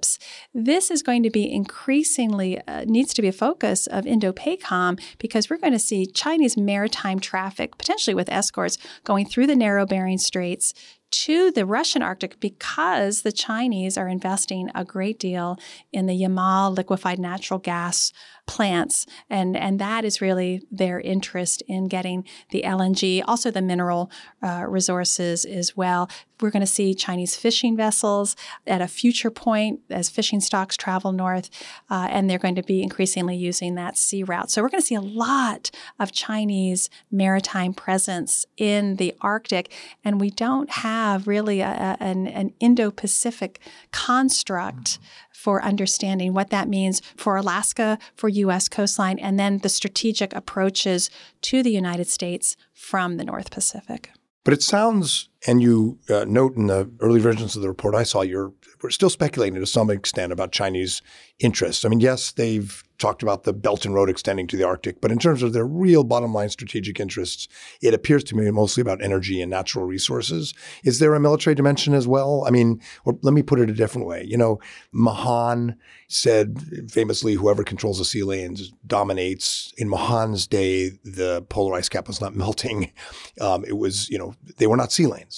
This 0.53 0.89
is 0.89 1.03
going 1.03 1.23
to 1.23 1.29
be 1.29 1.51
increasingly 1.51 2.61
uh, 2.67 2.85
needs 2.85 3.13
to 3.13 3.21
be 3.21 3.27
a 3.27 3.33
focus 3.33 3.87
of 3.87 4.05
Indo-PACOM 4.05 4.99
because 5.19 5.49
we're 5.49 5.57
going 5.57 5.73
to 5.73 5.79
see 5.79 6.05
Chinese 6.05 6.57
maritime 6.57 7.19
traffic 7.19 7.77
potentially 7.77 8.13
with 8.13 8.29
escorts 8.29 8.77
going 9.03 9.25
through 9.25 9.47
the 9.47 9.55
narrow 9.55 9.85
Bering 9.85 10.17
Straits 10.17 10.73
to 11.11 11.51
the 11.51 11.65
Russian 11.65 12.01
Arctic 12.01 12.39
because 12.39 13.21
the 13.21 13.31
Chinese 13.33 13.97
are 13.97 14.07
investing 14.07 14.69
a 14.73 14.85
great 14.85 15.19
deal 15.19 15.57
in 15.91 16.05
the 16.05 16.19
Yamal 16.19 16.75
liquefied 16.75 17.19
natural 17.19 17.59
gas 17.59 18.13
plants. 18.45 19.05
And, 19.29 19.55
and 19.55 19.79
that 19.79 20.03
is 20.03 20.21
really 20.21 20.61
their 20.71 20.99
interest 20.99 21.63
in 21.67 21.87
getting 21.87 22.25
the 22.49 22.63
LNG, 22.65 23.23
also 23.27 23.51
the 23.51 23.61
mineral 23.61 24.11
uh, 24.41 24.65
resources 24.67 25.45
as 25.45 25.77
well. 25.77 26.09
We're 26.41 26.49
going 26.49 26.61
to 26.61 26.67
see 26.67 26.95
Chinese 26.95 27.35
fishing 27.35 27.77
vessels 27.77 28.35
at 28.65 28.81
a 28.81 28.87
future 28.87 29.29
point 29.29 29.81
as 29.89 30.09
fishing 30.09 30.41
stocks 30.41 30.75
travel 30.75 31.11
north, 31.11 31.49
uh, 31.89 32.07
and 32.09 32.29
they're 32.29 32.39
going 32.39 32.55
to 32.55 32.63
be 32.63 32.81
increasingly 32.81 33.37
using 33.37 33.75
that 33.75 33.97
sea 33.97 34.23
route. 34.23 34.49
So 34.49 34.61
we're 34.61 34.69
going 34.69 34.81
to 34.81 34.87
see 34.87 34.95
a 34.95 35.01
lot 35.01 35.69
of 35.99 36.11
Chinese 36.11 36.89
maritime 37.11 37.73
presence 37.73 38.45
in 38.57 38.95
the 38.95 39.13
Arctic, 39.21 39.71
and 40.03 40.19
we 40.19 40.31
don't 40.31 40.69
have 40.69 41.27
really 41.27 41.61
a, 41.61 41.69
a, 41.69 42.03
an, 42.03 42.27
an 42.27 42.53
Indo 42.59 42.89
Pacific 42.89 43.59
construct 43.91 44.97
for 45.41 45.63
understanding 45.63 46.33
what 46.33 46.51
that 46.51 46.69
means 46.69 47.01
for 47.17 47.35
Alaska, 47.35 47.97
for 48.15 48.29
U.S. 48.29 48.69
coastline, 48.69 49.17
and 49.17 49.39
then 49.39 49.57
the 49.57 49.69
strategic 49.69 50.33
approaches 50.35 51.09
to 51.41 51.63
the 51.63 51.71
United 51.71 52.07
States 52.07 52.55
from 52.73 53.17
the 53.17 53.25
North 53.25 53.49
Pacific. 53.49 54.11
But 54.43 54.53
it 54.53 54.61
sounds, 54.61 55.29
and 55.47 55.61
you 55.61 55.97
uh, 56.09 56.25
note 56.27 56.55
in 56.55 56.67
the 56.67 56.89
early 56.99 57.19
versions 57.19 57.55
of 57.55 57.61
the 57.61 57.67
report 57.67 57.95
I 57.95 58.03
saw, 58.03 58.21
you're 58.21 58.53
we're 58.81 58.89
still 58.89 59.09
speculating 59.09 59.59
to 59.59 59.65
some 59.65 59.89
extent 59.89 60.31
about 60.31 60.51
Chinese 60.51 61.01
interests. 61.39 61.85
I 61.85 61.89
mean, 61.89 61.99
yes, 61.99 62.31
they've 62.31 62.83
talked 62.97 63.23
about 63.23 63.43
the 63.43 63.53
Belt 63.53 63.85
and 63.85 63.95
Road 63.95 64.09
extending 64.09 64.47
to 64.47 64.57
the 64.57 64.63
Arctic, 64.63 65.01
but 65.01 65.11
in 65.11 65.17
terms 65.17 65.41
of 65.41 65.53
their 65.53 65.65
real 65.65 66.03
bottom 66.03 66.33
line 66.33 66.49
strategic 66.49 66.99
interests, 66.99 67.47
it 67.81 67.93
appears 67.93 68.23
to 68.25 68.35
me 68.35 68.49
mostly 68.51 68.81
about 68.81 69.03
energy 69.03 69.41
and 69.41 69.49
natural 69.49 69.85
resources. 69.85 70.53
Is 70.83 70.99
there 70.99 71.15
a 71.15 71.19
military 71.19 71.55
dimension 71.55 71.93
as 71.93 72.07
well? 72.07 72.43
I 72.47 72.51
mean, 72.51 72.79
or 73.05 73.17
let 73.21 73.33
me 73.33 73.41
put 73.41 73.59
it 73.59 73.69
a 73.69 73.73
different 73.73 74.07
way. 74.07 74.23
You 74.23 74.37
know, 74.37 74.59
Mahan 74.91 75.77
said 76.07 76.91
famously, 76.91 77.33
whoever 77.33 77.63
controls 77.63 77.97
the 77.97 78.05
sea 78.05 78.23
lanes 78.23 78.71
dominates. 78.85 79.73
In 79.77 79.89
Mahan's 79.89 80.45
day, 80.45 80.89
the 81.03 81.43
polar 81.49 81.75
ice 81.75 81.89
cap 81.89 82.07
was 82.07 82.21
not 82.21 82.35
melting. 82.41 82.91
Um, 83.39 83.65
it 83.65 83.77
was, 83.77 84.09
you 84.09 84.19
know, 84.19 84.35
they 84.57 84.67
were 84.67 84.77
not 84.77 84.91
sea 84.91 85.07
lanes 85.07 85.30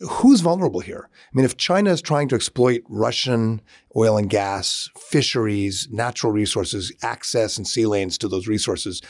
who's 0.00 0.40
vulnerable 0.40 0.80
here? 0.80 1.08
I 1.12 1.30
mean, 1.34 1.44
if 1.44 1.56
China 1.56 1.90
is 1.90 2.02
trying 2.02 2.28
to 2.28 2.34
exploit 2.34 2.82
Russian 2.88 3.62
oil 3.96 4.16
and 4.16 4.28
gas, 4.28 4.90
fisheries, 4.96 5.88
natural 5.90 6.32
resources, 6.32 6.92
access 7.02 7.56
and 7.56 7.66
sea 7.66 7.86
lanes 7.86 8.18
to 8.18 8.28
those 8.28 8.48
resources, 8.48 9.02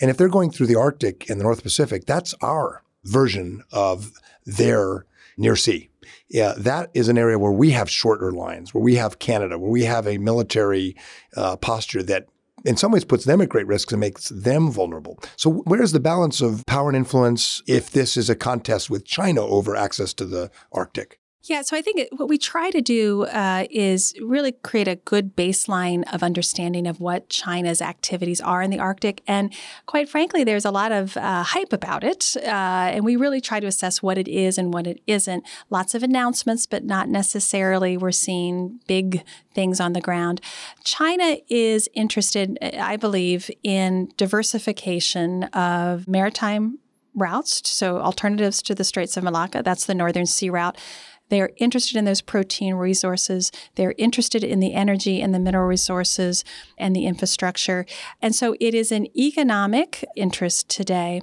and 0.00 0.10
if 0.10 0.16
they're 0.16 0.28
going 0.28 0.50
through 0.50 0.66
the 0.66 0.76
Arctic 0.76 1.28
and 1.30 1.38
the 1.38 1.44
North 1.44 1.62
Pacific, 1.62 2.06
that's 2.06 2.34
our 2.42 2.82
version 3.04 3.62
of 3.72 4.12
their 4.44 5.06
near 5.36 5.56
sea. 5.56 5.88
Yeah, 6.28 6.54
that 6.56 6.90
is 6.94 7.08
an 7.08 7.18
area 7.18 7.38
where 7.38 7.52
we 7.52 7.70
have 7.70 7.90
shorter 7.90 8.32
lines, 8.32 8.74
where 8.74 8.82
we 8.82 8.96
have 8.96 9.18
Canada, 9.18 9.58
where 9.58 9.70
we 9.70 9.84
have 9.84 10.06
a 10.06 10.18
military 10.18 10.96
uh, 11.36 11.56
posture 11.56 12.02
that 12.04 12.26
in 12.64 12.76
some 12.76 12.92
ways 12.92 13.04
puts 13.04 13.24
them 13.24 13.40
at 13.40 13.48
great 13.48 13.66
risk 13.66 13.92
and 13.92 14.00
makes 14.00 14.28
them 14.28 14.70
vulnerable. 14.70 15.18
So 15.36 15.62
where's 15.64 15.92
the 15.92 16.00
balance 16.00 16.40
of 16.40 16.64
power 16.66 16.88
and 16.88 16.96
influence 16.96 17.62
if 17.66 17.90
this 17.90 18.16
is 18.16 18.30
a 18.30 18.36
contest 18.36 18.90
with 18.90 19.04
China 19.04 19.42
over 19.42 19.76
access 19.76 20.12
to 20.14 20.24
the 20.24 20.50
Arctic? 20.72 21.18
Yeah, 21.44 21.62
so 21.62 21.76
I 21.76 21.82
think 21.82 22.08
what 22.12 22.28
we 22.28 22.38
try 22.38 22.70
to 22.70 22.80
do 22.80 23.24
uh, 23.24 23.66
is 23.68 24.14
really 24.22 24.52
create 24.52 24.86
a 24.86 24.94
good 24.94 25.34
baseline 25.34 26.04
of 26.14 26.22
understanding 26.22 26.86
of 26.86 27.00
what 27.00 27.28
China's 27.28 27.82
activities 27.82 28.40
are 28.40 28.62
in 28.62 28.70
the 28.70 28.78
Arctic. 28.78 29.22
And 29.26 29.52
quite 29.86 30.08
frankly, 30.08 30.44
there's 30.44 30.64
a 30.64 30.70
lot 30.70 30.92
of 30.92 31.16
uh, 31.16 31.42
hype 31.42 31.72
about 31.72 32.04
it. 32.04 32.36
Uh, 32.36 32.46
and 32.46 33.04
we 33.04 33.16
really 33.16 33.40
try 33.40 33.58
to 33.58 33.66
assess 33.66 34.00
what 34.00 34.18
it 34.18 34.28
is 34.28 34.56
and 34.56 34.72
what 34.72 34.86
it 34.86 35.00
isn't. 35.08 35.44
Lots 35.68 35.96
of 35.96 36.04
announcements, 36.04 36.64
but 36.64 36.84
not 36.84 37.08
necessarily 37.08 37.96
we're 37.96 38.12
seeing 38.12 38.78
big 38.86 39.24
things 39.52 39.80
on 39.80 39.94
the 39.94 40.00
ground. 40.00 40.40
China 40.84 41.38
is 41.48 41.88
interested, 41.92 42.56
I 42.62 42.96
believe, 42.96 43.50
in 43.64 44.12
diversification 44.16 45.44
of 45.44 46.06
maritime 46.06 46.78
routes, 47.14 47.68
so 47.68 47.98
alternatives 47.98 48.62
to 48.62 48.74
the 48.74 48.84
Straits 48.84 49.16
of 49.16 49.24
Malacca. 49.24 49.62
That's 49.62 49.86
the 49.86 49.94
Northern 49.94 50.24
Sea 50.24 50.50
Route. 50.50 50.78
They're 51.32 51.52
interested 51.56 51.96
in 51.96 52.04
those 52.04 52.20
protein 52.20 52.74
resources. 52.74 53.50
They're 53.76 53.94
interested 53.96 54.44
in 54.44 54.60
the 54.60 54.74
energy 54.74 55.22
and 55.22 55.34
the 55.34 55.38
mineral 55.38 55.66
resources 55.66 56.44
and 56.76 56.94
the 56.94 57.06
infrastructure. 57.06 57.86
And 58.20 58.34
so 58.34 58.54
it 58.60 58.74
is 58.74 58.92
an 58.92 59.06
economic 59.18 60.04
interest 60.14 60.68
today. 60.68 61.22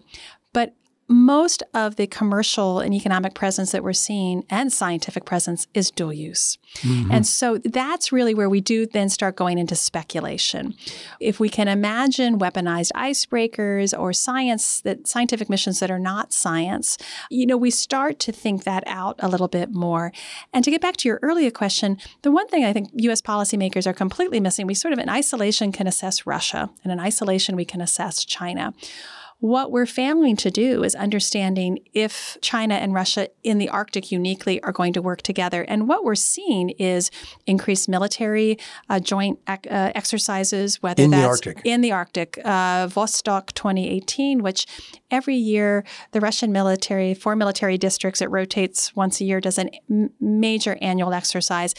But 0.52 0.74
most 1.10 1.64
of 1.74 1.96
the 1.96 2.06
commercial 2.06 2.80
and 2.80 2.94
economic 2.94 3.34
presence 3.34 3.72
that 3.72 3.84
we're 3.84 3.94
seeing 3.94 4.46
and 4.50 4.72
scientific 4.72 5.26
presence 5.26 5.68
is 5.74 5.90
dual 5.90 6.14
use. 6.14 6.60
Mm-hmm. 6.82 7.12
And 7.12 7.28
so 7.28 7.58
that's 7.58 8.12
really 8.12 8.36
where 8.36 8.50
we 8.50 8.62
do 8.62 8.86
then 8.86 9.10
start 9.10 9.36
going 9.36 9.58
into 9.58 9.76
speculation. 9.76 10.76
If 11.20 11.40
we 11.40 11.50
can 11.50 11.68
imagine 11.68 12.38
weaponized 12.38 12.92
icebreakers 12.92 13.98
or 13.98 14.14
science 14.14 14.82
that 14.82 15.08
scientific 15.08 15.50
missions 15.50 15.80
that 15.80 15.90
are 15.90 16.00
not 16.00 16.32
science, 16.32 16.98
you 17.32 17.48
know, 17.48 17.58
we 17.58 17.72
start 17.72 18.20
to 18.20 18.32
think 18.32 18.64
that 18.66 18.84
out 18.86 19.16
a 19.20 19.28
little 19.28 19.48
bit 19.48 19.74
more. 19.74 20.14
And 20.54 20.64
to 20.64 20.70
get 20.70 20.80
back 20.80 20.98
to 20.98 21.10
your 21.10 21.20
earlier 21.24 21.50
question, 21.50 21.98
the 22.22 22.32
one 22.32 22.48
thing 22.48 22.64
I 22.64 22.72
think 22.72 22.90
US 22.94 23.22
policymakers 23.22 23.88
are 23.88 23.94
completely 23.94 24.40
missing, 24.40 24.68
we 24.68 24.76
sort 24.76 24.94
of 24.94 25.00
in 25.00 25.10
isolation 25.10 25.72
can 25.72 25.88
assess 25.88 26.28
Russia, 26.28 26.70
and 26.84 26.94
in 26.94 27.00
isolation 27.00 27.56
we 27.56 27.66
can 27.66 27.82
assess 27.82 28.24
China. 28.24 28.74
What 29.42 29.72
we're 29.72 29.86
failing 29.86 30.36
to 30.38 30.52
do 30.52 30.84
is 30.84 30.96
understanding 30.96 31.80
if 31.94 32.38
China 32.42 32.76
and 32.76 32.94
Russia 32.94 33.30
in 33.42 33.58
the 33.58 33.70
Arctic 33.70 34.12
uniquely 34.12 34.62
are 34.64 34.74
going 34.74 34.92
to 34.94 35.02
work 35.02 35.22
together. 35.22 35.64
And 35.64 35.88
what 35.88 36.04
we're 36.04 36.16
seeing 36.16 36.72
is 36.72 37.10
increased 37.48 37.88
military 37.88 38.58
uh, 38.90 39.00
joint 39.00 39.40
uh, 39.48 39.56
exercises, 39.72 40.84
whether 40.84 41.04
in 41.04 41.12
that's 41.12 41.42
the 41.42 41.50
Arctic. 41.50 41.62
in 41.64 41.80
the 41.80 41.94
Arctic. 41.94 42.38
Uh, 42.44 42.88
Vostok 42.88 43.54
2018, 43.54 44.44
which 44.44 44.68
every 45.10 45.36
year 45.36 45.86
the 46.12 46.20
Russian 46.20 46.52
military, 46.52 47.14
four 47.14 47.38
military 47.38 47.78
districts, 47.78 48.22
it 48.22 48.30
rotates 48.30 48.94
once 48.94 49.22
a 49.22 49.24
year, 49.24 49.40
does 49.40 49.58
a 49.58 49.70
major 50.20 50.78
annual 50.82 51.14
exercise 51.14 51.74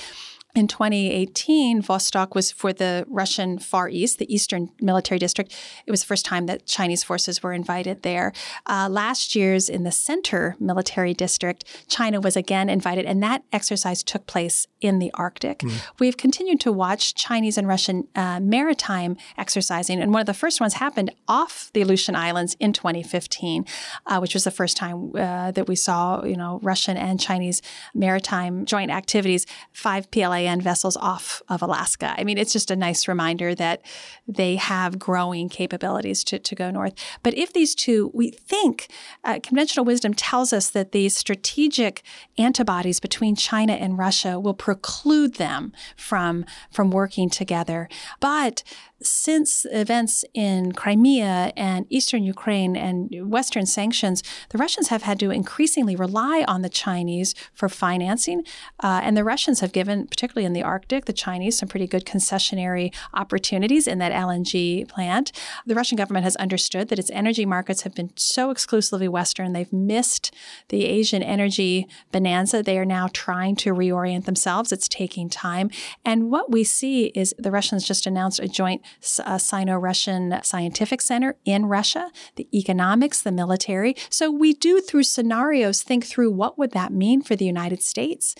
in 0.54 0.66
2018, 0.66 1.82
Vostok 1.82 2.34
was 2.34 2.50
for 2.50 2.72
the 2.72 3.04
Russian 3.08 3.58
Far 3.58 3.88
East, 3.88 4.18
the 4.18 4.32
Eastern 4.32 4.70
Military 4.80 5.18
District. 5.18 5.54
It 5.86 5.90
was 5.90 6.00
the 6.00 6.06
first 6.06 6.24
time 6.24 6.46
that 6.46 6.66
Chinese 6.66 7.04
forces 7.04 7.42
were 7.42 7.52
invited 7.52 8.02
there. 8.02 8.32
Uh, 8.66 8.88
last 8.90 9.36
year's 9.36 9.68
in 9.68 9.84
the 9.84 9.92
Center 9.92 10.56
Military 10.58 11.14
District, 11.14 11.64
China 11.88 12.20
was 12.20 12.36
again 12.36 12.68
invited, 12.68 13.04
and 13.04 13.22
that 13.22 13.44
exercise 13.52 14.02
took 14.02 14.26
place 14.26 14.66
in 14.80 14.98
the 14.98 15.12
Arctic. 15.14 15.60
Mm. 15.60 15.82
We've 15.98 16.16
continued 16.16 16.60
to 16.60 16.72
watch 16.72 17.14
Chinese 17.14 17.56
and 17.56 17.68
Russian 17.68 18.08
uh, 18.16 18.40
maritime 18.40 19.16
exercising, 19.38 20.00
and 20.00 20.12
one 20.12 20.20
of 20.20 20.26
the 20.26 20.34
first 20.34 20.60
ones 20.60 20.74
happened 20.74 21.12
off 21.28 21.70
the 21.74 21.82
Aleutian 21.82 22.16
Islands 22.16 22.56
in 22.58 22.72
2015, 22.72 23.64
uh, 24.06 24.18
which 24.18 24.34
was 24.34 24.44
the 24.44 24.50
first 24.50 24.76
time 24.76 25.12
uh, 25.14 25.52
that 25.52 25.68
we 25.68 25.76
saw, 25.76 26.24
you 26.24 26.36
know, 26.36 26.58
Russian 26.62 26.96
and 26.96 27.20
Chinese 27.20 27.62
maritime 27.94 28.64
joint 28.64 28.90
activities. 28.90 29.46
Five 29.72 30.10
PLA 30.10 30.39
land 30.40 30.62
vessels 30.62 30.96
off 30.96 31.42
of 31.48 31.62
Alaska. 31.62 32.14
I 32.18 32.24
mean, 32.24 32.38
it's 32.38 32.52
just 32.52 32.70
a 32.70 32.76
nice 32.76 33.08
reminder 33.08 33.54
that 33.54 33.82
they 34.26 34.56
have 34.56 34.98
growing 34.98 35.48
capabilities 35.48 36.24
to, 36.24 36.38
to 36.38 36.54
go 36.54 36.70
north. 36.70 36.94
But 37.22 37.34
if 37.34 37.52
these 37.52 37.74
two, 37.74 38.10
we 38.14 38.30
think 38.30 38.88
uh, 39.24 39.38
conventional 39.42 39.84
wisdom 39.84 40.14
tells 40.14 40.52
us 40.52 40.70
that 40.70 40.92
these 40.92 41.16
strategic 41.16 42.02
antibodies 42.38 43.00
between 43.00 43.36
China 43.36 43.74
and 43.74 43.98
Russia 43.98 44.38
will 44.38 44.54
preclude 44.54 45.34
them 45.34 45.72
from, 45.96 46.44
from 46.70 46.90
working 46.90 47.28
together. 47.30 47.88
But 48.20 48.62
since 49.02 49.66
events 49.70 50.24
in 50.34 50.72
Crimea 50.72 51.52
and 51.56 51.86
eastern 51.88 52.22
Ukraine 52.22 52.76
and 52.76 53.30
Western 53.30 53.66
sanctions, 53.66 54.22
the 54.50 54.58
Russians 54.58 54.88
have 54.88 55.02
had 55.02 55.18
to 55.20 55.30
increasingly 55.30 55.96
rely 55.96 56.44
on 56.46 56.62
the 56.62 56.68
Chinese 56.68 57.34
for 57.54 57.68
financing. 57.68 58.44
Uh, 58.82 59.00
and 59.02 59.16
the 59.16 59.24
Russians 59.24 59.60
have 59.60 59.72
given, 59.72 60.06
particularly 60.06 60.44
in 60.44 60.52
the 60.52 60.62
Arctic, 60.62 61.06
the 61.06 61.12
Chinese 61.12 61.58
some 61.58 61.68
pretty 61.68 61.86
good 61.86 62.04
concessionary 62.04 62.94
opportunities 63.14 63.86
in 63.86 63.98
that 63.98 64.12
LNG 64.12 64.88
plant. 64.88 65.32
The 65.66 65.74
Russian 65.74 65.96
government 65.96 66.24
has 66.24 66.36
understood 66.36 66.88
that 66.88 66.98
its 66.98 67.10
energy 67.10 67.46
markets 67.46 67.82
have 67.82 67.94
been 67.94 68.10
so 68.16 68.50
exclusively 68.50 69.08
Western, 69.08 69.52
they've 69.52 69.72
missed 69.72 70.34
the 70.68 70.84
Asian 70.84 71.22
energy 71.22 71.86
bonanza. 72.12 72.62
They 72.62 72.78
are 72.78 72.84
now 72.84 73.08
trying 73.12 73.56
to 73.56 73.74
reorient 73.74 74.24
themselves. 74.24 74.72
It's 74.72 74.88
taking 74.88 75.28
time. 75.28 75.70
And 76.04 76.30
what 76.30 76.50
we 76.50 76.64
see 76.64 77.06
is 77.06 77.34
the 77.38 77.50
Russians 77.50 77.86
just 77.86 78.06
announced 78.06 78.40
a 78.40 78.48
joint 78.48 78.82
a 79.18 79.30
uh, 79.30 79.38
Sino 79.38 79.76
Russian 79.76 80.40
Scientific 80.42 81.00
Center 81.00 81.36
in 81.44 81.66
Russia, 81.66 82.10
the 82.36 82.48
economics, 82.56 83.22
the 83.22 83.32
military. 83.32 83.94
So 84.08 84.30
we 84.30 84.52
do, 84.52 84.80
through 84.80 85.04
scenarios, 85.04 85.82
think 85.82 86.04
through 86.04 86.32
what 86.32 86.58
would 86.58 86.72
that 86.72 86.92
mean 86.92 87.22
for 87.22 87.36
the 87.36 87.44
United 87.44 87.82
States 87.82 88.34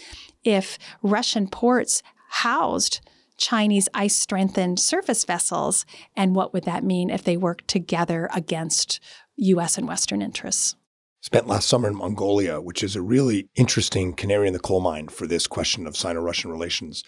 if 0.45 0.79
Russian 1.03 1.49
ports 1.49 2.03
housed 2.29 3.01
Chinese 3.41 3.89
ice 3.95 4.17
strengthened 4.17 4.79
surface 4.79 5.25
vessels, 5.25 5.87
and 6.15 6.37
what 6.37 6.53
would 6.53 6.65
that 6.65 6.85
mean 6.85 7.11
if 7.11 7.25
they 7.25 7.37
worked 7.37 7.67
together 7.67 8.29
against 8.35 9.01
U.S. 9.37 9.79
and 9.79 9.89
Western 9.89 10.21
interests? 10.21 10.77
Spent 11.23 11.47
last 11.47 11.69
summer 11.69 11.89
in 11.89 11.97
Mongolia, 11.97 12.61
which 12.61 12.83
is 12.83 12.97
a 12.97 13.03
really 13.03 13.49
interesting 13.55 14.15
canary 14.15 14.47
in 14.47 14.53
the 14.53 14.59
coal 14.59 14.81
mine 14.81 15.09
for 15.09 15.27
this 15.27 15.47
question 15.47 15.87
of 15.87 15.97
Sino 15.97 16.21
Russian 16.21 16.51
relations 16.51 17.03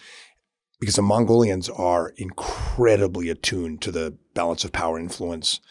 because 0.83 0.97
the 0.97 1.01
Mongolians 1.01 1.69
are 1.69 2.11
incredibly 2.17 3.29
attuned 3.29 3.81
to 3.81 3.89
the 3.89 4.17
balance 4.33 4.65
of 4.65 4.73
power 4.73 4.99
influence. 4.99 5.61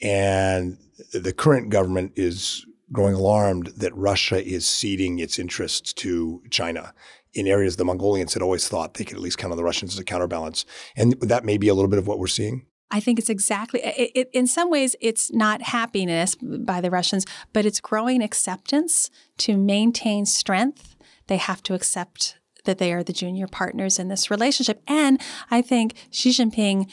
And 0.00 0.78
the 1.12 1.32
current 1.32 1.70
government 1.70 2.12
is 2.14 2.64
growing 2.92 3.14
alarmed 3.14 3.72
that 3.78 3.92
Russia 3.96 4.40
is 4.40 4.68
ceding 4.68 5.18
its 5.18 5.40
interests 5.40 5.92
to 5.94 6.44
China 6.50 6.94
in 7.34 7.48
areas 7.48 7.74
the 7.74 7.84
Mongolians 7.84 8.32
had 8.32 8.44
always 8.44 8.68
thought 8.68 8.94
they 8.94 9.04
could 9.04 9.16
at 9.16 9.22
least 9.22 9.38
count 9.38 9.50
on 9.50 9.56
the 9.56 9.64
Russians 9.64 9.94
as 9.94 9.98
a 9.98 10.04
counterbalance. 10.04 10.64
And 10.94 11.14
that 11.20 11.44
may 11.44 11.58
be 11.58 11.66
a 11.66 11.74
little 11.74 11.90
bit 11.90 11.98
of 11.98 12.06
what 12.06 12.20
we're 12.20 12.28
seeing. 12.28 12.66
I 12.92 13.00
think 13.00 13.18
it's 13.18 13.28
exactly, 13.28 13.80
it, 13.82 14.12
it, 14.14 14.30
in 14.32 14.46
some 14.46 14.70
ways, 14.70 14.94
it's 15.00 15.32
not 15.32 15.62
happiness 15.62 16.36
by 16.36 16.80
the 16.80 16.92
Russians, 16.92 17.26
but 17.52 17.66
it's 17.66 17.80
growing 17.80 18.22
acceptance 18.22 19.10
to 19.38 19.56
maintain 19.56 20.26
strength. 20.26 20.94
They 21.26 21.38
have 21.38 21.60
to 21.64 21.74
accept 21.74 22.36
that 22.64 22.78
they 22.78 22.92
are 22.92 23.02
the 23.02 23.12
junior 23.12 23.46
partners 23.46 23.98
in 23.98 24.08
this 24.08 24.30
relationship. 24.30 24.82
And 24.86 25.20
I 25.50 25.62
think 25.62 25.94
Xi 26.10 26.30
Jinping 26.30 26.90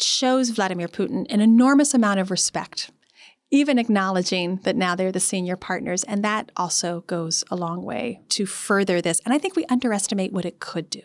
shows 0.00 0.50
Vladimir 0.50 0.88
Putin 0.88 1.26
an 1.30 1.40
enormous 1.40 1.94
amount 1.94 2.20
of 2.20 2.30
respect, 2.30 2.90
even 3.50 3.78
acknowledging 3.78 4.56
that 4.64 4.76
now 4.76 4.94
they're 4.94 5.12
the 5.12 5.20
senior 5.20 5.56
partners. 5.56 6.04
And 6.04 6.24
that 6.24 6.50
also 6.56 7.02
goes 7.06 7.44
a 7.50 7.56
long 7.56 7.84
way 7.84 8.20
to 8.30 8.46
further 8.46 9.00
this. 9.00 9.20
And 9.24 9.32
I 9.34 9.38
think 9.38 9.56
we 9.56 9.64
underestimate 9.66 10.32
what 10.32 10.44
it 10.44 10.60
could 10.60 10.90
do. 10.90 11.02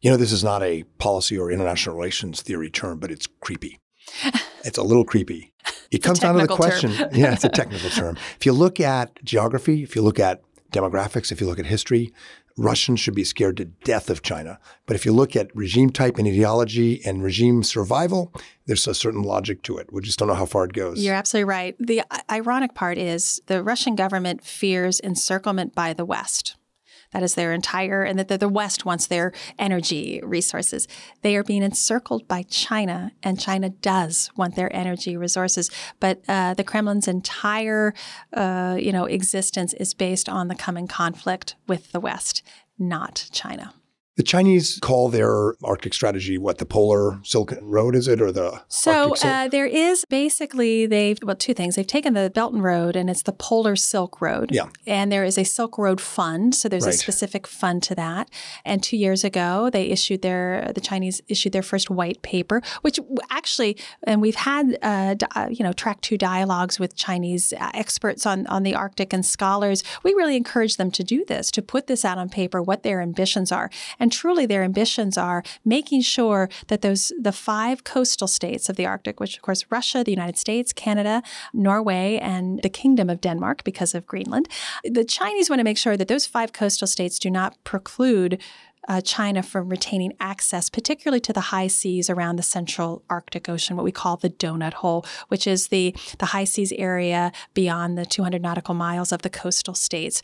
You 0.00 0.10
know, 0.10 0.16
this 0.16 0.32
is 0.32 0.42
not 0.42 0.62
a 0.62 0.82
policy 0.98 1.38
or 1.38 1.50
international 1.50 1.96
relations 1.96 2.42
theory 2.42 2.70
term, 2.70 2.98
but 2.98 3.10
it's 3.10 3.26
creepy. 3.40 3.78
It's 4.64 4.78
a 4.78 4.82
little 4.84 5.04
creepy. 5.04 5.52
It 5.90 6.04
comes 6.04 6.20
down 6.20 6.36
to 6.36 6.42
the 6.42 6.46
question. 6.46 6.92
yeah, 7.12 7.32
it's 7.32 7.42
a 7.42 7.48
technical 7.60 7.90
term. 7.90 8.16
If 8.38 8.46
you 8.46 8.52
look 8.52 8.78
at 8.78 9.18
geography, 9.24 9.82
if 9.82 9.96
you 9.96 10.02
look 10.02 10.20
at 10.20 10.40
demographics, 10.72 11.30
if 11.30 11.40
you 11.40 11.46
look 11.46 11.58
at 11.58 11.66
history, 11.66 12.12
Russians 12.56 13.00
should 13.00 13.14
be 13.14 13.24
scared 13.24 13.56
to 13.58 13.64
death 13.64 14.10
of 14.10 14.22
China. 14.22 14.58
But 14.86 14.94
if 14.94 15.06
you 15.06 15.12
look 15.12 15.34
at 15.36 15.54
regime 15.54 15.90
type 15.90 16.18
and 16.18 16.28
ideology 16.28 17.00
and 17.04 17.22
regime 17.22 17.62
survival, 17.62 18.32
there's 18.66 18.86
a 18.86 18.94
certain 18.94 19.22
logic 19.22 19.62
to 19.62 19.78
it. 19.78 19.92
We 19.92 20.02
just 20.02 20.18
don't 20.18 20.28
know 20.28 20.34
how 20.34 20.46
far 20.46 20.64
it 20.64 20.72
goes. 20.72 21.02
You're 21.02 21.14
absolutely 21.14 21.44
right. 21.44 21.76
The 21.78 22.02
ironic 22.30 22.74
part 22.74 22.98
is 22.98 23.40
the 23.46 23.62
Russian 23.62 23.94
government 23.94 24.44
fears 24.44 25.00
encirclement 25.00 25.74
by 25.74 25.92
the 25.92 26.04
West. 26.04 26.56
That 27.12 27.22
is 27.22 27.34
their 27.34 27.52
entire, 27.52 28.02
and 28.02 28.18
that 28.18 28.40
the 28.40 28.48
West 28.48 28.84
wants 28.84 29.06
their 29.06 29.32
energy 29.58 30.20
resources. 30.22 30.88
They 31.22 31.36
are 31.36 31.44
being 31.44 31.62
encircled 31.62 32.26
by 32.26 32.42
China, 32.44 33.12
and 33.22 33.38
China 33.38 33.70
does 33.70 34.30
want 34.36 34.56
their 34.56 34.74
energy 34.74 35.16
resources. 35.16 35.70
But 36.00 36.22
uh, 36.28 36.54
the 36.54 36.64
Kremlin's 36.64 37.08
entire, 37.08 37.94
uh, 38.32 38.76
you 38.78 38.92
know, 38.92 39.04
existence 39.04 39.72
is 39.74 39.94
based 39.94 40.28
on 40.28 40.48
the 40.48 40.54
coming 40.54 40.88
conflict 40.88 41.54
with 41.68 41.92
the 41.92 42.00
West, 42.00 42.42
not 42.78 43.28
China. 43.32 43.74
The 44.16 44.22
Chinese 44.22 44.78
call 44.82 45.08
their 45.08 45.54
Arctic 45.64 45.94
strategy 45.94 46.36
what 46.36 46.58
the 46.58 46.66
Polar 46.66 47.18
Silk 47.24 47.54
Road 47.62 47.94
is 47.94 48.08
it 48.08 48.20
or 48.20 48.30
the 48.30 48.60
so 48.68 49.14
uh, 49.22 49.48
there 49.48 49.64
is 49.64 50.04
basically 50.04 50.84
they've 50.84 51.18
well 51.22 51.34
two 51.34 51.54
things. 51.54 51.76
They've 51.76 51.86
taken 51.86 52.12
the 52.12 52.28
Belt 52.28 52.52
and 52.52 52.62
Road 52.62 52.94
and 52.94 53.08
it's 53.08 53.22
the 53.22 53.32
Polar 53.32 53.74
Silk 53.74 54.20
Road. 54.20 54.50
Yeah. 54.52 54.68
And 54.86 55.10
there 55.10 55.24
is 55.24 55.38
a 55.38 55.44
Silk 55.44 55.78
Road 55.78 55.98
Fund 55.98 56.54
so 56.54 56.68
there's 56.68 56.84
right. 56.84 56.94
a 56.94 56.98
specific 56.98 57.46
fund 57.46 57.82
to 57.84 57.94
that. 57.94 58.28
And 58.66 58.82
two 58.82 58.98
years 58.98 59.24
ago 59.24 59.70
they 59.70 59.84
issued 59.84 60.20
their 60.20 60.70
the 60.74 60.82
Chinese 60.82 61.22
issued 61.28 61.52
their 61.52 61.62
first 61.62 61.88
white 61.88 62.20
paper 62.20 62.60
which 62.82 63.00
actually 63.30 63.78
and 64.02 64.20
we've 64.20 64.34
had 64.34 64.76
uh, 64.82 65.14
uh 65.34 65.48
you 65.50 65.64
know 65.64 65.72
track 65.72 66.02
two 66.02 66.18
dialogues 66.18 66.78
with 66.78 66.94
Chinese 66.94 67.54
uh, 67.54 67.70
experts 67.72 68.26
on 68.26 68.46
on 68.48 68.62
the 68.62 68.74
Arctic 68.74 69.14
and 69.14 69.24
scholars. 69.24 69.82
We 70.02 70.12
really 70.12 70.36
encourage 70.36 70.76
them 70.76 70.90
to 70.90 71.02
do 71.02 71.24
this 71.24 71.50
to 71.52 71.62
put 71.62 71.86
this 71.86 72.04
out 72.04 72.18
on 72.18 72.28
paper 72.28 72.62
what 72.62 72.82
their 72.82 73.00
ambitions 73.00 73.50
are 73.50 73.70
And 74.02 74.10
truly, 74.10 74.46
their 74.46 74.64
ambitions 74.64 75.16
are 75.16 75.44
making 75.64 76.00
sure 76.00 76.48
that 76.66 76.82
those 76.82 77.12
the 77.20 77.30
five 77.30 77.84
coastal 77.84 78.26
states 78.26 78.68
of 78.68 78.74
the 78.74 78.84
Arctic, 78.84 79.20
which 79.20 79.36
of 79.36 79.42
course 79.42 79.64
Russia, 79.70 80.02
the 80.02 80.10
United 80.10 80.36
States, 80.36 80.72
Canada, 80.72 81.22
Norway, 81.54 82.18
and 82.20 82.60
the 82.62 82.68
Kingdom 82.68 83.08
of 83.08 83.20
Denmark 83.20 83.62
because 83.62 83.94
of 83.94 84.04
Greenland, 84.04 84.48
the 84.82 85.04
Chinese 85.04 85.48
want 85.48 85.60
to 85.60 85.64
make 85.64 85.78
sure 85.78 85.96
that 85.96 86.08
those 86.08 86.26
five 86.26 86.52
coastal 86.52 86.88
states 86.88 87.20
do 87.20 87.30
not 87.30 87.56
preclude 87.62 88.42
uh, 88.88 89.00
China 89.02 89.40
from 89.40 89.68
retaining 89.68 90.14
access, 90.18 90.68
particularly 90.68 91.20
to 91.20 91.32
the 91.32 91.52
high 91.54 91.68
seas 91.68 92.10
around 92.10 92.34
the 92.34 92.42
central 92.42 93.04
Arctic 93.08 93.48
Ocean, 93.48 93.76
what 93.76 93.84
we 93.84 93.92
call 93.92 94.16
the 94.16 94.30
donut 94.30 94.74
hole, 94.74 95.06
which 95.28 95.46
is 95.46 95.68
the, 95.68 95.94
the 96.18 96.26
high 96.26 96.42
seas 96.42 96.72
area 96.72 97.30
beyond 97.54 97.96
the 97.96 98.04
200 98.04 98.42
nautical 98.42 98.74
miles 98.74 99.12
of 99.12 99.22
the 99.22 99.30
coastal 99.30 99.74
states. 99.74 100.22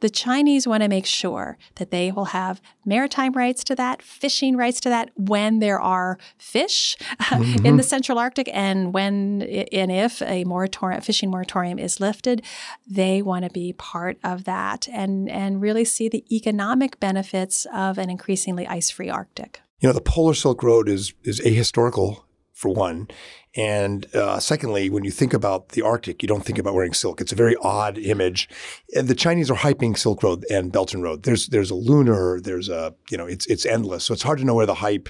The 0.00 0.10
Chinese 0.10 0.66
want 0.66 0.82
to 0.82 0.88
make 0.88 1.06
sure 1.06 1.58
that 1.76 1.90
they 1.90 2.12
will 2.12 2.26
have 2.26 2.60
maritime 2.84 3.32
rights 3.32 3.64
to 3.64 3.74
that, 3.74 4.02
fishing 4.02 4.56
rights 4.56 4.80
to 4.80 4.88
that 4.88 5.10
when 5.16 5.58
there 5.58 5.80
are 5.80 6.18
fish 6.38 6.96
mm-hmm. 7.20 7.66
in 7.66 7.76
the 7.76 7.82
Central 7.82 8.18
Arctic 8.18 8.48
and 8.52 8.94
when 8.94 9.42
and 9.72 9.90
if 9.90 10.22
a 10.22 10.44
moratorium, 10.44 11.00
fishing 11.00 11.30
moratorium 11.30 11.78
is 11.78 12.00
lifted, 12.00 12.42
they 12.86 13.22
want 13.22 13.44
to 13.44 13.50
be 13.50 13.72
part 13.72 14.18
of 14.22 14.44
that 14.44 14.88
and 14.92 15.28
and 15.28 15.60
really 15.60 15.84
see 15.84 16.08
the 16.08 16.24
economic 16.34 17.00
benefits 17.00 17.66
of 17.72 17.98
an 17.98 18.08
increasingly 18.08 18.66
ice-free 18.66 19.10
Arctic. 19.10 19.60
You 19.80 19.88
know, 19.88 19.92
the 19.92 20.00
Polar 20.00 20.34
Silk 20.34 20.62
Road 20.62 20.88
is 20.88 21.12
is 21.24 21.40
ahistorical 21.40 22.22
for 22.58 22.70
one. 22.70 23.06
And 23.54 24.12
uh, 24.16 24.40
secondly, 24.40 24.90
when 24.90 25.04
you 25.04 25.12
think 25.12 25.32
about 25.32 25.70
the 25.70 25.82
Arctic, 25.82 26.22
you 26.22 26.26
don't 26.26 26.44
think 26.44 26.58
about 26.58 26.74
wearing 26.74 26.92
silk. 26.92 27.20
It's 27.20 27.30
a 27.30 27.36
very 27.36 27.54
odd 27.62 27.98
image. 27.98 28.48
And 28.96 29.06
the 29.06 29.14
Chinese 29.14 29.48
are 29.48 29.56
hyping 29.56 29.96
Silk 29.96 30.24
Road 30.24 30.44
and 30.50 30.72
Belt 30.72 30.92
and 30.92 31.02
Road. 31.02 31.22
There's 31.22 31.46
there's 31.46 31.70
a 31.70 31.76
lunar. 31.76 32.40
There's 32.40 32.68
a 32.68 32.94
you 33.10 33.16
know 33.16 33.26
it's 33.26 33.46
it's 33.46 33.64
endless. 33.64 34.04
So 34.04 34.12
it's 34.12 34.24
hard 34.24 34.40
to 34.40 34.44
know 34.44 34.54
where 34.54 34.66
the 34.66 34.74
hype 34.74 35.08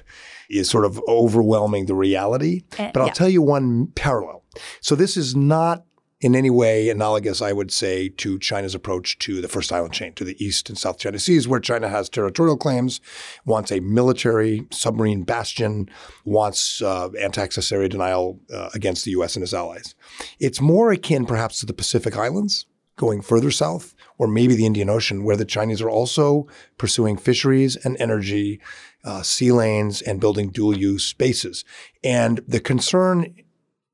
is 0.50 0.68
sort 0.68 0.84
of 0.84 1.00
overwhelming 1.08 1.86
the 1.86 1.94
reality. 1.94 2.64
Uh, 2.78 2.90
but 2.92 3.00
I'll 3.00 3.06
yeah. 3.06 3.14
tell 3.14 3.30
you 3.30 3.40
one 3.40 3.86
parallel. 3.94 4.44
So 4.82 4.94
this 4.94 5.16
is 5.16 5.34
not 5.34 5.84
in 6.20 6.34
any 6.34 6.50
way 6.50 6.88
analogous, 6.88 7.40
I 7.40 7.52
would 7.52 7.70
say, 7.70 8.08
to 8.08 8.38
China's 8.38 8.74
approach 8.74 9.18
to 9.20 9.40
the 9.40 9.48
first 9.48 9.72
island 9.72 9.94
chain, 9.94 10.14
to 10.14 10.24
the 10.24 10.42
East 10.44 10.68
and 10.68 10.76
South 10.76 10.98
China 10.98 11.18
Seas, 11.18 11.46
where 11.46 11.60
China 11.60 11.88
has 11.88 12.08
territorial 12.08 12.56
claims, 12.56 13.00
wants 13.44 13.70
a 13.70 13.80
military 13.80 14.66
submarine 14.70 15.22
bastion, 15.22 15.88
wants 16.24 16.82
uh, 16.82 17.10
anti-access 17.20 17.70
area 17.70 17.88
denial 17.88 18.40
uh, 18.52 18.68
against 18.74 19.04
the 19.04 19.12
U.S. 19.12 19.36
and 19.36 19.44
its 19.44 19.54
allies. 19.54 19.94
It's 20.40 20.60
more 20.60 20.90
akin, 20.90 21.24
perhaps, 21.24 21.60
to 21.60 21.66
the 21.66 21.72
Pacific 21.72 22.16
Islands, 22.16 22.66
going 22.96 23.22
further 23.22 23.52
south, 23.52 23.94
or 24.18 24.26
maybe 24.26 24.56
the 24.56 24.66
Indian 24.66 24.90
Ocean, 24.90 25.22
where 25.22 25.36
the 25.36 25.44
Chinese 25.44 25.80
are 25.80 25.90
also 25.90 26.48
pursuing 26.78 27.16
fisheries 27.16 27.76
and 27.76 27.96
energy, 28.00 28.60
uh, 29.04 29.22
sea 29.22 29.52
lanes, 29.52 30.02
and 30.02 30.20
building 30.20 30.50
dual-use 30.50 31.04
spaces. 31.04 31.64
And 32.02 32.40
the 32.48 32.58
concern 32.58 33.36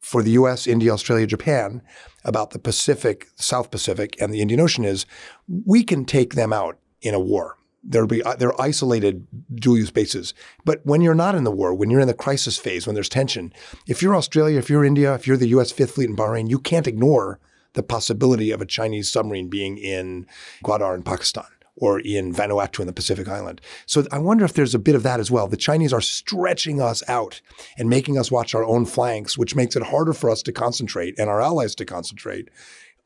for 0.05 0.23
the 0.23 0.33
US, 0.33 0.67
India, 0.67 0.93
Australia, 0.93 1.27
Japan 1.27 1.81
about 2.25 2.51
the 2.51 2.59
Pacific, 2.59 3.29
South 3.37 3.71
Pacific, 3.71 4.15
and 4.21 4.35
the 4.35 4.43
Indian 4.43 4.61
Ocean 4.61 4.85
is 4.85 5.07
we 5.49 5.83
can 5.83 6.05
take 6.05 6.35
them 6.35 6.53
out 6.53 6.79
in 7.01 7.15
a 7.15 7.19
war. 7.19 7.57
There'll 7.83 8.07
be 8.07 8.23
uh, 8.23 8.37
they're 8.37 8.61
isolated 8.61 9.27
dual 9.55 9.79
use 9.79 9.91
bases. 9.91 10.35
But 10.63 10.81
when 10.85 11.01
you're 11.01 11.15
not 11.15 11.35
in 11.35 11.45
the 11.45 11.51
war, 11.51 11.75
when 11.75 11.89
you're 11.89 12.01
in 12.01 12.07
the 12.07 12.13
crisis 12.15 12.59
phase, 12.59 12.87
when 12.87 12.95
there's 12.95 13.09
tension, 13.09 13.51
if 13.87 14.03
you're 14.03 14.15
Australia, 14.15 14.59
if 14.59 14.69
you're 14.69 14.85
India, 14.85 15.15
if 15.15 15.27
you're 15.27 15.39
the 15.39 15.49
US 15.49 15.73
Fifth 15.73 15.93
Fleet 15.93 16.11
in 16.11 16.17
Bahrain, 16.17 16.51
you 16.51 16.59
can't 16.59 16.87
ignore 16.87 17.41
the 17.73 17.83
possibility 17.83 18.51
of 18.51 18.61
a 18.61 18.67
Chinese 18.67 19.11
submarine 19.11 19.49
being 19.49 19.79
in 19.79 20.27
Gwadar 20.63 20.95
in 20.95 21.03
Pakistan 21.03 21.47
or 21.77 22.01
in 22.01 22.33
Vanuatu 22.33 22.81
in 22.81 22.87
the 22.87 22.93
Pacific 22.93 23.29
Island. 23.29 23.61
So 23.87 24.07
I 24.13 24.19
wonder 24.19 24.45
if 24.45 24.53
there's 24.53 24.75
a 24.75 24.79
bit 24.79 24.95
of 24.95 25.03
that 25.03 25.21
as 25.21 25.31
well. 25.31 25.49
The 25.49 25.57
Chinese 25.57 25.93
are 25.93 26.01
stretching 26.01 26.81
us 26.81 27.03
out 27.09 27.41
and 27.77 27.89
making 27.89 28.19
us 28.19 28.31
watch 28.31 28.55
our 28.55 28.65
own 28.65 28.87
flanks, 28.87 29.37
which 29.37 29.57
makes 29.57 29.77
it 29.77 29.83
harder 29.85 30.13
for 30.13 30.31
us 30.31 30.43
to 30.43 30.53
concentrate 30.53 31.15
and 31.19 31.29
our 31.29 31.41
allies 31.41 31.75
to 31.77 31.85
concentrate 31.85 32.49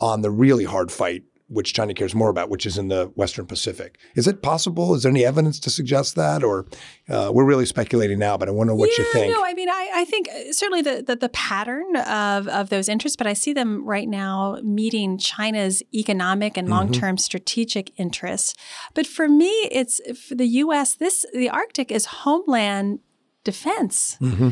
on 0.01 0.23
the 0.23 0.31
really 0.31 0.65
hard 0.65 0.93
fight 0.93 1.25
which 1.49 1.73
China 1.73 1.95
cares 1.95 2.15
more 2.15 2.29
about, 2.29 2.51
which 2.51 2.67
is 2.67 2.77
in 2.77 2.89
the 2.89 3.07
Western 3.15 3.47
Pacific. 3.47 3.99
Is 4.15 4.29
it 4.29 4.43
possible? 4.43 4.95
Is 4.95 5.03
there 5.03 5.11
any 5.11 5.25
evidence 5.25 5.59
to 5.61 5.71
suggest 5.71 6.15
that, 6.17 6.45
or 6.45 6.67
uh, 7.09 7.31
we're 7.33 7.45
really 7.45 7.65
speculating 7.65 8.19
now? 8.19 8.37
But 8.37 8.49
I 8.49 8.53
wonder 8.53 8.75
what 8.75 8.91
yeah, 8.91 9.05
you 9.05 9.13
think. 9.13 9.33
No, 9.33 9.45
I 9.45 9.55
mean, 9.55 9.69
I, 9.69 9.91
I 9.95 10.05
think 10.05 10.29
uh, 10.29 10.53
certainly 10.53 10.83
the, 10.83 11.03
the, 11.03 11.17
the 11.17 11.29
pattern 11.31 11.97
of 11.97 12.49
of 12.49 12.69
those 12.69 12.89
interests, 12.89 13.17
but 13.17 13.27
I 13.27 13.33
see 13.33 13.53
them 13.53 13.85
right 13.85 14.09
now 14.09 14.59
meeting 14.63 15.19
China's 15.19 15.83
economic 15.95 16.57
and 16.57 16.69
long 16.69 16.93
term 16.93 17.17
mm-hmm. 17.17 17.21
strategic 17.21 17.99
interests. 17.99 18.55
But 18.95 19.07
for 19.07 19.29
me, 19.29 19.51
it's 19.71 20.01
for 20.21 20.35
the 20.35 20.47
U.S. 20.47 20.95
This 20.95 21.25
the 21.33 21.49
Arctic 21.49 21.91
is 21.91 22.05
homeland 22.07 23.01
defense. 23.45 24.19
Mm-hmm 24.21 24.51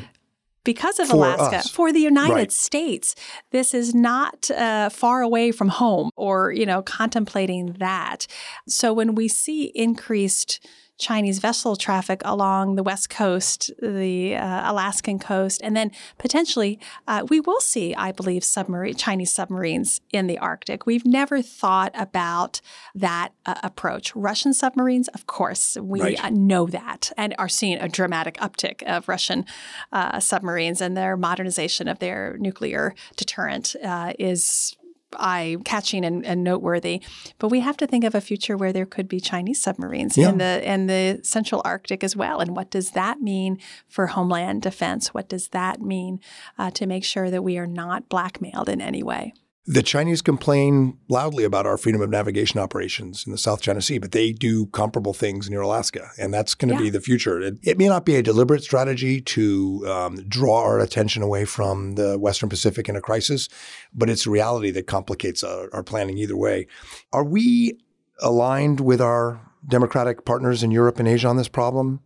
because 0.66 0.98
of 0.98 1.08
for 1.08 1.16
Alaska 1.16 1.56
us. 1.58 1.70
for 1.70 1.92
the 1.92 2.00
United 2.00 2.34
right. 2.34 2.52
States. 2.52 3.14
This 3.52 3.72
is 3.72 3.94
not 3.94 4.50
uh, 4.50 4.90
far 4.90 5.22
away 5.22 5.52
from 5.52 5.68
home 5.68 6.10
or, 6.16 6.52
you 6.52 6.66
know, 6.66 6.82
contemplating 6.82 7.72
that. 7.78 8.26
So 8.68 8.92
when 8.92 9.14
we 9.14 9.28
see 9.28 9.72
increased 9.74 10.60
Chinese 10.98 11.38
vessel 11.38 11.76
traffic 11.76 12.22
along 12.24 12.76
the 12.76 12.82
west 12.82 13.10
coast, 13.10 13.70
the 13.80 14.34
uh, 14.34 14.70
Alaskan 14.70 15.18
coast, 15.18 15.60
and 15.62 15.76
then 15.76 15.90
potentially 16.18 16.78
uh, 17.06 17.26
we 17.28 17.40
will 17.40 17.60
see, 17.60 17.94
I 17.94 18.12
believe, 18.12 18.44
submarine 18.44 18.94
Chinese 18.94 19.32
submarines 19.32 20.00
in 20.12 20.26
the 20.26 20.38
Arctic. 20.38 20.86
We've 20.86 21.04
never 21.04 21.42
thought 21.42 21.92
about 21.94 22.60
that 22.94 23.32
uh, 23.44 23.56
approach. 23.62 24.14
Russian 24.16 24.54
submarines, 24.54 25.08
of 25.08 25.26
course, 25.26 25.76
we 25.80 26.00
right. 26.00 26.24
Uh, 26.24 26.30
know 26.30 26.66
that 26.66 27.12
and 27.16 27.34
are 27.38 27.48
seeing 27.48 27.78
a 27.78 27.88
dramatic 27.88 28.36
uptick 28.38 28.82
of 28.84 29.08
Russian 29.08 29.44
uh, 29.92 30.20
submarines 30.20 30.80
and 30.80 30.96
their 30.96 31.16
modernization 31.16 31.88
of 31.88 31.98
their 31.98 32.36
nuclear 32.38 32.94
deterrent 33.16 33.76
uh, 33.84 34.12
is 34.18 34.76
eye 35.14 35.56
catching 35.64 36.04
and, 36.04 36.24
and, 36.24 36.42
noteworthy. 36.42 37.02
But 37.38 37.48
we 37.48 37.60
have 37.60 37.76
to 37.78 37.86
think 37.86 38.04
of 38.04 38.14
a 38.14 38.20
future 38.20 38.56
where 38.56 38.72
there 38.72 38.86
could 38.86 39.08
be 39.08 39.20
Chinese 39.20 39.62
submarines 39.62 40.16
yeah. 40.16 40.30
in 40.30 40.38
the 40.38 40.72
in 40.72 40.86
the 40.86 41.20
Central 41.22 41.62
Arctic 41.64 42.02
as 42.02 42.16
well. 42.16 42.40
And 42.40 42.56
what 42.56 42.70
does 42.70 42.90
that 42.90 43.20
mean 43.20 43.58
for 43.88 44.08
homeland 44.08 44.62
defense? 44.62 45.14
What 45.14 45.28
does 45.28 45.48
that 45.48 45.80
mean 45.80 46.20
uh, 46.58 46.70
to 46.72 46.86
make 46.86 47.04
sure 47.04 47.30
that 47.30 47.42
we 47.42 47.58
are 47.58 47.66
not 47.66 48.08
blackmailed 48.08 48.68
in 48.68 48.80
any 48.80 49.02
way? 49.02 49.32
The 49.68 49.82
Chinese 49.82 50.22
complain 50.22 50.96
loudly 51.08 51.42
about 51.42 51.66
our 51.66 51.76
freedom 51.76 52.00
of 52.00 52.08
navigation 52.08 52.60
operations 52.60 53.26
in 53.26 53.32
the 53.32 53.38
South 53.38 53.60
China 53.60 53.82
Sea, 53.82 53.98
but 53.98 54.12
they 54.12 54.30
do 54.32 54.66
comparable 54.66 55.12
things 55.12 55.50
near 55.50 55.60
Alaska, 55.60 56.10
and 56.18 56.32
that's 56.32 56.54
going 56.54 56.68
to 56.68 56.74
yeah. 56.74 56.82
be 56.82 56.90
the 56.90 57.00
future. 57.00 57.40
It, 57.40 57.58
it, 57.64 57.76
may 57.76 57.88
not 57.88 58.04
be 58.04 58.14
a 58.14 58.22
deliberate 58.22 58.62
strategy 58.62 59.20
to 59.22 59.84
um, 59.88 60.16
draw 60.28 60.62
our 60.62 60.78
attention 60.78 61.20
away 61.24 61.46
from 61.46 61.96
the 61.96 62.16
Western 62.16 62.48
Pacific 62.48 62.88
in 62.88 62.94
a 62.94 63.00
crisis, 63.00 63.48
but 63.92 64.08
it's 64.08 64.24
a 64.24 64.30
reality 64.30 64.70
that 64.70 64.86
complicates 64.86 65.42
our, 65.42 65.68
our 65.72 65.82
planning 65.82 66.16
either 66.16 66.36
way. 66.36 66.68
Are 67.12 67.24
we 67.24 67.76
aligned 68.20 68.78
with 68.78 69.00
our 69.00 69.40
democratic 69.66 70.24
partners 70.24 70.62
in 70.62 70.70
Europe 70.70 71.00
and 71.00 71.08
Asia 71.08 71.26
on 71.26 71.38
this 71.38 71.48
problem? 71.48 72.00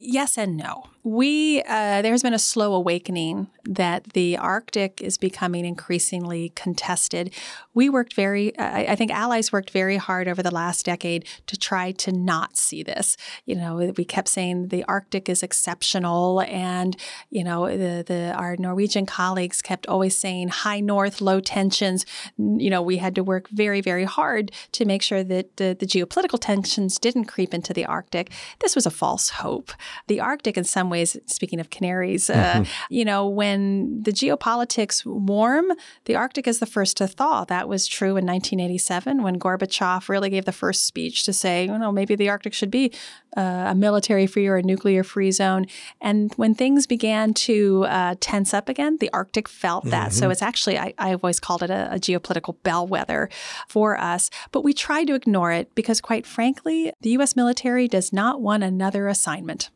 Yes 0.00 0.36
and 0.36 0.56
no 0.56 0.88
we 1.04 1.62
uh, 1.68 2.00
there's 2.00 2.22
been 2.22 2.32
a 2.32 2.38
slow 2.38 2.72
awakening 2.72 3.48
that 3.66 4.04
the 4.14 4.38
Arctic 4.38 5.02
is 5.02 5.18
becoming 5.18 5.66
increasingly 5.66 6.50
contested. 6.54 7.32
We 7.74 7.90
worked 7.90 8.14
very, 8.14 8.56
uh, 8.56 8.92
I 8.92 8.94
think 8.94 9.10
allies 9.10 9.52
worked 9.52 9.70
very 9.70 9.96
hard 9.96 10.28
over 10.28 10.42
the 10.42 10.50
last 10.50 10.86
decade 10.86 11.26
to 11.46 11.58
try 11.58 11.92
to 11.92 12.12
not 12.12 12.56
see 12.56 12.82
this. 12.82 13.16
You 13.44 13.56
know, 13.56 13.92
we 13.96 14.04
kept 14.04 14.28
saying 14.28 14.68
the 14.68 14.84
Arctic 14.84 15.28
is 15.28 15.42
exceptional, 15.42 16.40
and 16.42 16.96
you 17.30 17.44
know, 17.44 17.68
the, 17.68 18.02
the 18.02 18.32
our 18.34 18.56
Norwegian 18.56 19.04
colleagues 19.04 19.60
kept 19.60 19.86
always 19.86 20.16
saying 20.16 20.48
high 20.48 20.80
north, 20.80 21.20
low 21.20 21.40
tensions. 21.40 22.06
You 22.38 22.70
know, 22.70 22.80
we 22.80 22.96
had 22.96 23.14
to 23.16 23.24
work 23.24 23.48
very, 23.50 23.82
very 23.82 24.04
hard 24.04 24.52
to 24.72 24.86
make 24.86 25.02
sure 25.02 25.22
that 25.22 25.56
the, 25.58 25.76
the 25.78 25.86
geopolitical 25.86 26.38
tensions 26.40 26.98
didn't 26.98 27.26
creep 27.26 27.52
into 27.52 27.74
the 27.74 27.84
Arctic. 27.84 28.30
This 28.60 28.74
was 28.74 28.86
a 28.86 28.90
false 28.90 29.28
hope. 29.30 29.72
The 30.06 30.20
Arctic, 30.20 30.56
in 30.56 30.64
some 30.64 30.88
ways, 30.90 30.93
speaking 31.02 31.60
of 31.60 31.70
canaries, 31.70 32.30
uh, 32.30 32.34
mm-hmm. 32.34 32.72
you 32.90 33.04
know, 33.04 33.28
when 33.28 34.02
the 34.02 34.12
geopolitics 34.12 35.04
warm, 35.04 35.72
the 36.04 36.16
Arctic 36.16 36.46
is 36.46 36.58
the 36.58 36.66
first 36.66 36.96
to 36.98 37.06
thaw. 37.06 37.44
That 37.44 37.68
was 37.68 37.86
true 37.86 38.16
in 38.16 38.26
1987 38.26 39.22
when 39.22 39.38
Gorbachev 39.38 40.08
really 40.08 40.30
gave 40.30 40.44
the 40.44 40.52
first 40.52 40.86
speech 40.86 41.24
to 41.24 41.32
say, 41.32 41.64
you 41.64 41.78
know, 41.78 41.92
maybe 41.92 42.14
the 42.14 42.28
Arctic 42.28 42.54
should 42.54 42.70
be 42.70 42.92
uh, 43.36 43.66
a 43.68 43.74
military 43.74 44.26
free 44.26 44.46
or 44.46 44.56
a 44.56 44.62
nuclear 44.62 45.02
free 45.02 45.30
zone. 45.30 45.66
And 46.00 46.32
when 46.36 46.54
things 46.54 46.86
began 46.86 47.34
to 47.34 47.84
uh, 47.88 48.14
tense 48.20 48.54
up 48.54 48.68
again, 48.68 48.98
the 48.98 49.10
Arctic 49.12 49.48
felt 49.48 49.84
that. 49.86 50.10
Mm-hmm. 50.10 50.18
So 50.18 50.30
it's 50.30 50.42
actually, 50.42 50.78
I, 50.78 50.94
have 50.98 51.24
always 51.24 51.40
called 51.40 51.62
it 51.62 51.70
a, 51.70 51.94
a 51.94 51.98
geopolitical 51.98 52.56
bellwether 52.62 53.28
for 53.68 53.98
us. 53.98 54.30
But 54.52 54.62
we 54.62 54.72
try 54.72 55.04
to 55.04 55.14
ignore 55.14 55.52
it 55.52 55.74
because, 55.74 56.00
quite 56.00 56.26
frankly, 56.26 56.92
the 57.00 57.10
U.S. 57.10 57.36
military 57.36 57.88
does 57.88 58.12
not 58.12 58.40
want 58.40 58.62
another 58.62 59.08
assignment. 59.08 59.70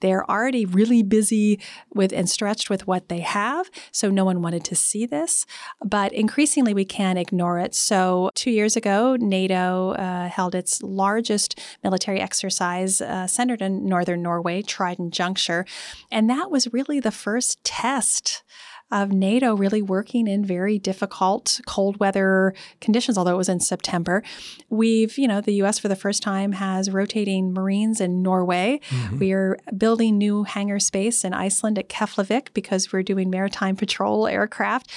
They're 0.00 0.28
already 0.30 0.64
really 0.64 1.02
busy 1.02 1.60
with 1.94 2.12
and 2.12 2.28
stretched 2.28 2.70
with 2.70 2.86
what 2.86 3.08
they 3.08 3.20
have, 3.20 3.70
so 3.90 4.10
no 4.10 4.24
one 4.24 4.42
wanted 4.42 4.64
to 4.64 4.74
see 4.74 5.06
this. 5.06 5.46
But 5.84 6.12
increasingly, 6.12 6.74
we 6.74 6.84
can't 6.84 7.18
ignore 7.18 7.58
it. 7.58 7.74
So, 7.74 8.30
two 8.34 8.50
years 8.50 8.76
ago, 8.76 9.16
NATO 9.16 9.90
uh, 9.92 10.28
held 10.28 10.54
its 10.54 10.82
largest 10.82 11.58
military 11.82 12.20
exercise 12.20 13.00
uh, 13.00 13.26
centered 13.26 13.62
in 13.62 13.86
northern 13.86 14.22
Norway, 14.22 14.62
Trident 14.62 15.12
Juncture. 15.12 15.64
And 16.10 16.28
that 16.30 16.50
was 16.50 16.72
really 16.72 17.00
the 17.00 17.10
first 17.10 17.62
test 17.64 18.42
of 18.92 19.10
NATO 19.10 19.56
really 19.56 19.82
working 19.82 20.28
in 20.28 20.44
very 20.44 20.78
difficult 20.78 21.60
cold 21.66 21.98
weather 21.98 22.54
conditions, 22.80 23.16
although 23.16 23.34
it 23.34 23.38
was 23.38 23.48
in 23.48 23.58
September. 23.58 24.22
We've, 24.68 25.16
you 25.16 25.26
know, 25.26 25.40
the 25.40 25.54
US 25.62 25.78
for 25.78 25.88
the 25.88 25.96
first 25.96 26.22
time 26.22 26.52
has 26.52 26.90
rotating 26.90 27.52
Marines 27.52 28.00
in 28.00 28.22
Norway. 28.22 28.80
Mm-hmm. 28.90 29.18
We 29.18 29.32
are 29.32 29.58
building 29.76 30.18
new 30.18 30.44
hangar 30.44 30.78
space 30.78 31.24
in 31.24 31.32
Iceland 31.32 31.78
at 31.78 31.88
Keflavik 31.88 32.52
because 32.52 32.92
we're 32.92 33.02
doing 33.02 33.30
maritime 33.30 33.76
patrol 33.76 34.26
aircraft. 34.26 34.90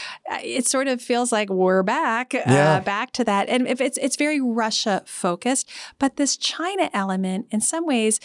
It 0.43 0.67
sort 0.67 0.89
of 0.89 1.01
feels 1.01 1.31
like 1.31 1.49
we're 1.49 1.83
back, 1.83 2.35
uh, 2.35 2.41
yeah. 2.45 2.75
uh, 2.75 2.79
back 2.81 3.11
to 3.13 3.23
that. 3.23 3.47
And 3.47 3.65
if 3.67 3.79
it's, 3.79 3.97
it's 3.99 4.17
very 4.17 4.41
Russia 4.41 5.03
focused, 5.05 5.69
but 5.99 6.17
this 6.17 6.35
China 6.35 6.89
element, 6.93 7.47
in 7.49 7.61
some 7.61 7.85
ways, 7.85 8.19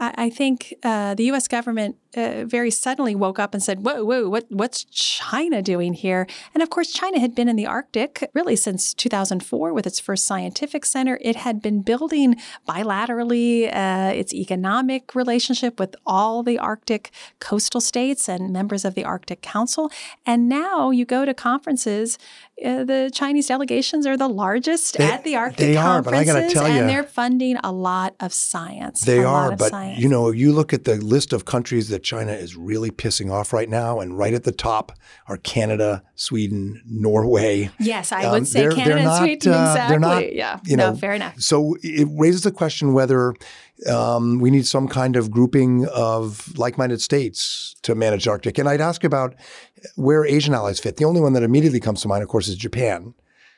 I, 0.00 0.30
think 0.30 0.74
uh, 0.82 1.14
the 1.14 1.24
U.S. 1.26 1.46
government 1.46 1.96
uh, 2.16 2.44
very 2.44 2.70
suddenly 2.70 3.14
woke 3.14 3.38
up 3.38 3.54
and 3.54 3.62
said, 3.62 3.84
"Whoa, 3.84 4.04
whoa, 4.04 4.28
what, 4.28 4.46
what's 4.50 4.84
China 4.84 5.62
doing 5.62 5.94
here?" 5.94 6.26
And 6.54 6.62
of 6.62 6.70
course, 6.70 6.92
China 6.92 7.18
had 7.18 7.34
been 7.34 7.48
in 7.48 7.56
the 7.56 7.66
Arctic 7.66 8.30
really 8.34 8.56
since 8.56 8.94
2004 8.94 9.72
with 9.72 9.86
its 9.86 10.00
first 10.00 10.26
scientific 10.26 10.84
center. 10.84 11.18
It 11.20 11.36
had 11.36 11.62
been 11.62 11.82
building 11.82 12.36
bilaterally 12.68 13.74
uh, 13.74 14.12
its 14.14 14.34
economic 14.34 15.14
relationship 15.14 15.78
with 15.78 15.96
all 16.06 16.42
the 16.42 16.58
Arctic 16.58 17.10
coastal 17.40 17.80
states 17.80 18.28
and 18.28 18.52
members 18.52 18.84
of 18.84 18.94
the 18.94 19.04
Arctic 19.04 19.42
Council. 19.42 19.90
And 20.26 20.48
now 20.48 20.90
you 20.90 21.04
go 21.04 21.24
to 21.24 21.34
conferences 21.34 22.18
uh, 22.64 22.84
the 22.84 23.10
Chinese 23.12 23.48
delegations 23.48 24.06
are 24.06 24.16
the 24.16 24.28
largest 24.28 24.96
they, 24.98 25.04
at 25.04 25.24
the 25.24 25.34
Arctic 25.34 25.58
they 25.58 25.76
are, 25.76 26.02
but 26.02 26.14
I 26.14 26.24
got 26.24 26.40
to 26.40 26.48
tell 26.48 26.68
you, 26.68 26.80
and 26.80 26.88
they're 26.88 27.02
funding 27.02 27.56
a 27.64 27.72
lot 27.72 28.14
of 28.20 28.32
science. 28.32 29.00
They 29.00 29.24
are, 29.24 29.56
but 29.56 29.70
science. 29.70 29.98
you 29.98 30.08
know, 30.08 30.30
you 30.30 30.52
look 30.52 30.72
at 30.72 30.84
the 30.84 30.96
list 30.96 31.32
of 31.32 31.44
countries 31.44 31.88
that 31.88 32.01
China 32.02 32.32
is 32.32 32.56
really 32.56 32.90
pissing 32.90 33.30
off 33.30 33.52
right 33.52 33.68
now, 33.68 34.00
and 34.00 34.18
right 34.18 34.34
at 34.34 34.44
the 34.44 34.52
top 34.52 34.92
are 35.26 35.36
Canada, 35.36 36.02
Sweden, 36.14 36.82
Norway. 36.86 37.70
Yes, 37.80 38.12
I 38.12 38.24
um, 38.24 38.32
would 38.32 38.48
say 38.48 38.68
Canada 38.68 39.08
and 39.08 39.18
Sweden. 39.18 39.52
Uh, 39.52 39.70
exactly. 39.70 39.88
They're 39.88 40.00
not, 40.00 40.34
yeah. 40.34 40.60
You 40.64 40.76
know, 40.76 40.90
no, 40.90 40.96
fair 40.96 41.12
enough. 41.12 41.40
So 41.40 41.76
it 41.82 42.08
raises 42.10 42.42
the 42.42 42.52
question 42.52 42.92
whether 42.92 43.34
um, 43.88 44.38
we 44.38 44.50
need 44.50 44.66
some 44.66 44.88
kind 44.88 45.16
of 45.16 45.30
grouping 45.30 45.86
of 45.88 46.56
like-minded 46.56 47.00
states 47.00 47.74
to 47.82 47.94
manage 47.94 48.28
Arctic. 48.28 48.58
And 48.58 48.68
I'd 48.68 48.80
ask 48.80 49.04
about 49.04 49.34
where 49.96 50.24
Asian 50.24 50.54
allies 50.54 50.78
fit. 50.78 50.96
The 50.96 51.04
only 51.04 51.20
one 51.20 51.32
that 51.32 51.42
immediately 51.42 51.80
comes 51.80 52.02
to 52.02 52.08
mind, 52.08 52.22
of 52.22 52.28
course, 52.28 52.48
is 52.48 52.56
Japan. 52.56 53.14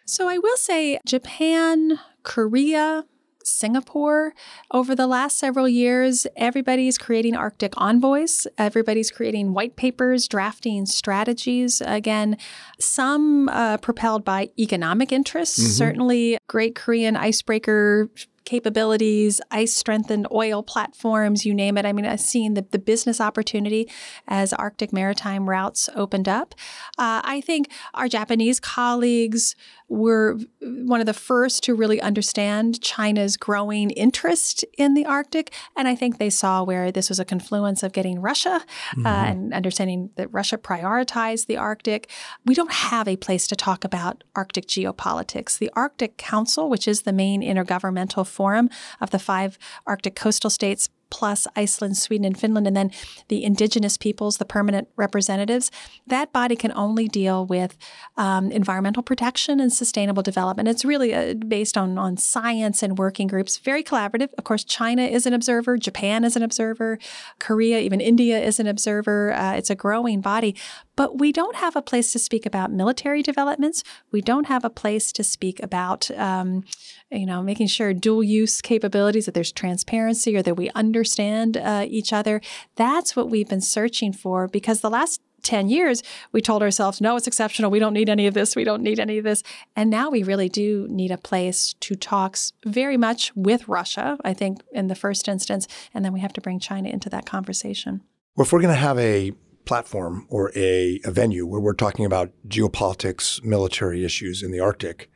So 0.06 0.28
I 0.28 0.38
will 0.38 0.56
say 0.56 0.98
Japan, 1.06 1.98
Korea, 2.22 3.04
Singapore. 3.46 4.34
Over 4.70 4.94
the 4.94 5.06
last 5.06 5.38
several 5.38 5.68
years, 5.68 6.26
everybody's 6.36 6.98
creating 6.98 7.36
Arctic 7.36 7.72
envoys, 7.76 8.46
everybody's 8.58 9.10
creating 9.10 9.54
white 9.54 9.76
papers, 9.76 10.28
drafting 10.28 10.86
strategies. 10.86 11.82
Again, 11.84 12.36
some 12.78 13.48
uh, 13.48 13.78
propelled 13.78 14.24
by 14.24 14.50
economic 14.58 15.12
interests. 15.12 15.58
Mm-hmm. 15.58 15.70
Certainly, 15.70 16.38
Great 16.48 16.74
Korean 16.74 17.16
Icebreaker 17.16 18.10
capabilities, 18.44 19.40
ice 19.50 19.74
strengthened 19.74 20.26
oil 20.30 20.62
platforms, 20.62 21.44
you 21.44 21.54
name 21.54 21.78
it. 21.78 21.86
I 21.86 21.92
mean, 21.92 22.06
I've 22.06 22.20
seen 22.20 22.54
the, 22.54 22.66
the 22.70 22.78
business 22.78 23.20
opportunity 23.20 23.88
as 24.28 24.52
Arctic 24.52 24.92
maritime 24.92 25.48
routes 25.48 25.88
opened 25.94 26.28
up. 26.28 26.54
Uh, 26.98 27.20
I 27.24 27.40
think 27.40 27.70
our 27.94 28.08
Japanese 28.08 28.60
colleagues 28.60 29.56
were 29.88 30.38
one 30.60 31.00
of 31.00 31.06
the 31.06 31.14
first 31.14 31.62
to 31.64 31.74
really 31.74 32.00
understand 32.00 32.80
China's 32.80 33.36
growing 33.36 33.90
interest 33.90 34.64
in 34.78 34.94
the 34.94 35.04
Arctic. 35.04 35.52
And 35.76 35.86
I 35.86 35.94
think 35.94 36.18
they 36.18 36.30
saw 36.30 36.62
where 36.62 36.90
this 36.90 37.08
was 37.08 37.20
a 37.20 37.24
confluence 37.24 37.82
of 37.82 37.92
getting 37.92 38.20
Russia 38.20 38.54
uh, 38.54 38.60
mm-hmm. 38.60 39.06
uh, 39.06 39.24
and 39.24 39.54
understanding 39.54 40.10
that 40.16 40.32
Russia 40.32 40.56
prioritized 40.56 41.46
the 41.46 41.58
Arctic. 41.58 42.10
We 42.46 42.54
don't 42.54 42.72
have 42.72 43.06
a 43.06 43.16
place 43.16 43.46
to 43.48 43.56
talk 43.56 43.84
about 43.84 44.24
Arctic 44.34 44.66
geopolitics. 44.66 45.58
The 45.58 45.70
Arctic 45.74 46.16
Council, 46.16 46.70
which 46.70 46.88
is 46.88 47.02
the 47.02 47.12
main 47.12 47.42
intergovernmental 47.42 48.26
forum 48.26 48.70
of 49.00 49.10
the 49.10 49.18
five 49.18 49.58
Arctic 49.86 50.16
coastal 50.16 50.50
states, 50.50 50.88
plus 51.14 51.46
Iceland, 51.54 51.96
Sweden, 51.96 52.24
and 52.24 52.36
Finland, 52.36 52.66
and 52.66 52.76
then 52.76 52.90
the 53.28 53.44
indigenous 53.44 53.96
peoples, 53.96 54.38
the 54.38 54.44
permanent 54.44 54.88
representatives, 54.96 55.70
that 56.08 56.32
body 56.32 56.56
can 56.56 56.72
only 56.72 57.06
deal 57.06 57.46
with 57.46 57.76
um, 58.16 58.50
environmental 58.50 59.02
protection 59.02 59.60
and 59.60 59.72
sustainable 59.72 60.24
development. 60.24 60.68
It's 60.68 60.84
really 60.84 61.14
uh, 61.14 61.34
based 61.34 61.78
on, 61.78 61.98
on 61.98 62.16
science 62.16 62.82
and 62.82 62.98
working 62.98 63.28
groups, 63.28 63.58
very 63.58 63.84
collaborative. 63.84 64.30
Of 64.36 64.42
course, 64.42 64.64
China 64.64 65.02
is 65.02 65.24
an 65.24 65.32
observer, 65.32 65.78
Japan 65.78 66.24
is 66.24 66.34
an 66.34 66.42
observer, 66.42 66.98
Korea, 67.38 67.78
even 67.78 68.00
India 68.00 68.42
is 68.42 68.58
an 68.58 68.66
observer. 68.66 69.32
Uh, 69.32 69.54
it's 69.54 69.70
a 69.70 69.76
growing 69.76 70.20
body. 70.20 70.56
But 70.96 71.18
we 71.18 71.32
don't 71.32 71.56
have 71.56 71.76
a 71.76 71.82
place 71.82 72.12
to 72.12 72.18
speak 72.18 72.46
about 72.46 72.72
military 72.72 73.22
developments. 73.22 73.82
We 74.12 74.20
don't 74.20 74.46
have 74.46 74.64
a 74.64 74.70
place 74.70 75.12
to 75.12 75.24
speak 75.24 75.62
about, 75.62 76.10
um, 76.12 76.64
you 77.10 77.26
know, 77.26 77.42
making 77.42 77.66
sure 77.66 77.92
dual 77.92 78.22
use 78.22 78.60
capabilities, 78.60 79.26
that 79.26 79.34
there's 79.34 79.52
transparency 79.52 80.36
or 80.36 80.42
that 80.42 80.56
we 80.56 80.70
understand 80.70 81.56
uh, 81.56 81.86
each 81.88 82.12
other. 82.12 82.40
That's 82.76 83.16
what 83.16 83.30
we've 83.30 83.48
been 83.48 83.60
searching 83.60 84.12
for 84.12 84.46
because 84.48 84.80
the 84.80 84.90
last 84.90 85.20
10 85.44 85.68
years, 85.68 86.02
we 86.32 86.40
told 86.40 86.62
ourselves, 86.62 87.00
no, 87.00 87.16
it's 87.16 87.26
exceptional. 87.26 87.70
We 87.70 87.78
don't 87.78 87.92
need 87.92 88.08
any 88.08 88.26
of 88.26 88.34
this. 88.34 88.56
We 88.56 88.64
don't 88.64 88.82
need 88.82 88.98
any 88.98 89.18
of 89.18 89.24
this. 89.24 89.42
And 89.76 89.90
now 89.90 90.10
we 90.10 90.22
really 90.22 90.48
do 90.48 90.86
need 90.90 91.10
a 91.10 91.18
place 91.18 91.74
to 91.80 91.94
talk 91.94 92.38
very 92.64 92.96
much 92.96 93.30
with 93.36 93.68
Russia, 93.68 94.16
I 94.24 94.32
think, 94.34 94.62
in 94.72 94.88
the 94.88 94.94
first 94.94 95.28
instance. 95.28 95.68
And 95.92 96.04
then 96.04 96.12
we 96.12 96.20
have 96.20 96.32
to 96.32 96.40
bring 96.40 96.58
China 96.58 96.88
into 96.88 97.08
that 97.10 97.26
conversation. 97.26 98.00
Well, 98.36 98.46
if 98.46 98.52
we're 98.52 98.62
going 98.62 98.74
to 98.74 98.80
have 98.80 98.98
a 98.98 99.32
platform 99.64 100.26
or 100.28 100.50
a, 100.54 101.00
a 101.04 101.10
venue 101.10 101.46
where 101.46 101.60
we're 101.60 101.74
talking 101.74 102.04
about 102.04 102.32
geopolitics, 102.48 103.42
military 103.44 104.04
issues 104.04 104.42
in 104.42 104.50
the 104.50 104.60
Arctic 104.60 105.10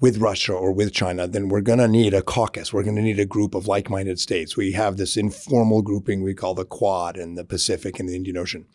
with 0.00 0.18
Russia 0.18 0.52
or 0.52 0.72
with 0.72 0.92
China, 0.92 1.26
then 1.26 1.48
we're 1.48 1.60
going 1.60 1.80
to 1.80 1.88
need 1.88 2.14
a 2.14 2.22
caucus. 2.22 2.72
We're 2.72 2.84
going 2.84 2.96
to 2.96 3.02
need 3.02 3.18
a 3.18 3.24
group 3.24 3.54
of 3.54 3.66
like 3.66 3.90
minded 3.90 4.20
states. 4.20 4.56
We 4.56 4.72
have 4.72 4.96
this 4.96 5.16
informal 5.16 5.82
grouping 5.82 6.22
we 6.22 6.34
call 6.34 6.54
the 6.54 6.64
Quad 6.64 7.16
in 7.16 7.34
the 7.34 7.44
Pacific 7.44 7.98
and 7.98 8.08
the 8.08 8.14
Indian 8.14 8.36
Ocean 8.36 8.66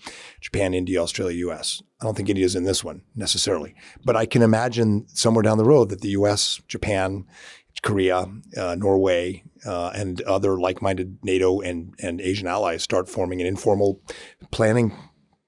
Japan, 0.41 0.73
India, 0.73 1.01
Australia, 1.01 1.49
US. 1.49 1.81
I 2.01 2.05
don't 2.05 2.15
think 2.15 2.29
India's 2.29 2.55
in 2.55 2.65
this 2.65 2.83
one 2.83 3.03
necessarily, 3.15 3.73
but 4.03 4.17
I 4.17 4.25
can 4.25 4.41
imagine 4.41 5.07
somewhere 5.07 5.43
down 5.43 5.57
the 5.57 5.63
road 5.63 5.89
that 5.89 6.01
the 6.01 6.09
US, 6.09 6.61
Japan, 6.67 7.25
Korea, 7.81 8.27
uh, 8.57 8.75
Norway, 8.75 9.43
uh, 9.65 9.91
and 9.95 10.21
other 10.23 10.59
like-minded 10.59 11.19
NATO 11.23 11.61
and, 11.61 11.93
and 11.99 12.19
Asian 12.19 12.47
allies 12.47 12.83
start 12.83 13.07
forming 13.07 13.39
an 13.39 13.47
informal 13.47 14.01
planning 14.51 14.91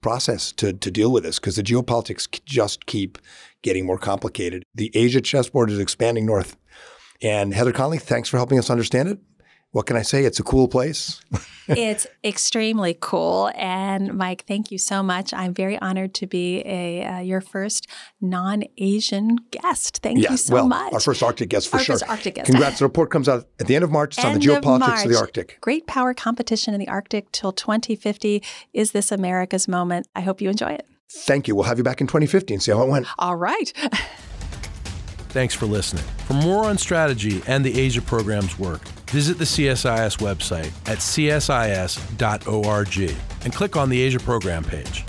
process 0.06 0.52
to, 0.52 0.72
to 0.72 0.91
deal 0.91 1.12
with 1.12 1.24
this 1.24 1.39
because 1.39 1.56
the 1.56 1.63
geopolitics 1.63 2.30
just 2.46 2.86
keep 2.86 3.18
getting 3.63 3.88
more 3.88 3.98
complicated. 3.98 4.62
The 4.76 4.91
Asia 4.94 5.20
chessboard 5.20 5.72
is 5.72 5.80
expanding 5.80 6.28
north. 6.28 6.58
And 7.24 7.56
Heather 7.56 7.72
Conley, 7.72 7.98
thanks 7.98 8.30
for 8.30 8.38
helping 8.38 8.60
us 8.60 8.70
understand 8.70 9.10
it 9.10 9.18
what 9.76 9.88
can 9.88 9.98
I 9.98 10.04
say? 10.04 10.24
It's 10.24 10.40
a 10.40 10.44
cool 10.44 10.70
place. 10.70 11.20
it's 11.68 12.08
extremely 12.24 12.98
cool. 12.98 13.52
And 13.56 14.14
Mike, 14.14 14.46
thank 14.48 14.72
you 14.72 14.78
so 14.78 15.04
much. 15.04 15.34
I'm 15.34 15.54
very 15.54 15.78
honored 15.80 16.14
to 16.14 16.28
be 16.28 16.64
a 16.66 17.04
uh, 17.04 17.20
your 17.20 17.42
first 17.42 17.86
non-Asian 18.22 19.36
guest. 19.52 20.00
Thank 20.02 20.20
yeah, 20.20 20.32
you 20.32 20.38
so 20.38 20.54
well, 20.54 20.70
much. 20.70 20.94
Our 20.94 21.02
first 21.02 21.22
Arctic 21.22 21.50
guest 21.50 21.68
for 21.68 21.76
our 21.76 21.84
sure. 21.84 21.96
First 21.96 22.10
Arctic 22.10 22.36
guest. 22.36 22.50
Congrats. 22.50 22.80
the 22.80 22.86
report 22.86 23.12
comes 23.12 23.28
out 23.28 23.50
at 23.60 23.68
the 23.68 23.76
end 23.76 23.84
of 23.84 23.92
March. 23.92 24.18
It's 24.18 24.24
end 24.24 24.36
on 24.36 24.40
the 24.40 24.46
geopolitics 24.48 25.00
of, 25.00 25.06
of 25.08 25.12
the 25.12 25.18
Arctic. 25.18 25.58
Great 25.60 25.88
power 25.88 26.14
competition 26.14 26.74
in 26.74 26.80
the 26.80 26.88
Arctic 26.88 27.30
till 27.34 27.52
2050. 27.52 28.42
Is 28.72 28.94
this 28.94 29.12
America's 29.12 29.68
moment? 29.68 30.08
I 30.16 30.22
hope 30.22 30.40
you 30.40 30.50
enjoy 30.50 30.70
it. 30.70 30.88
Thank 31.12 31.50
you. 31.50 31.56
We'll 31.56 31.66
have 31.66 31.78
you 31.78 31.84
back 31.84 32.00
in 32.00 32.08
2050 32.08 32.54
and 32.54 32.64
see 32.64 32.72
how 32.72 32.82
it 32.82 32.88
went. 32.88 33.08
All 33.20 33.36
right. 33.36 33.74
Thanks 35.36 35.54
for 35.54 35.66
listening. 35.66 36.06
For 36.28 36.34
more 36.36 36.64
on 36.64 36.78
strategy 36.78 37.42
and 37.46 37.66
the 37.66 37.78
Asia 37.78 38.02
program's 38.02 38.58
work, 38.58 38.80
visit 39.10 39.38
the 39.38 39.46
CSIS 39.46 40.18
website 40.18 40.72
at 40.89 41.00
csis.org 41.00 42.46
and 43.44 43.54
click 43.54 43.76
on 43.76 43.89
the 43.89 44.02
Asia 44.02 44.20
program 44.20 44.63
page. 44.63 45.06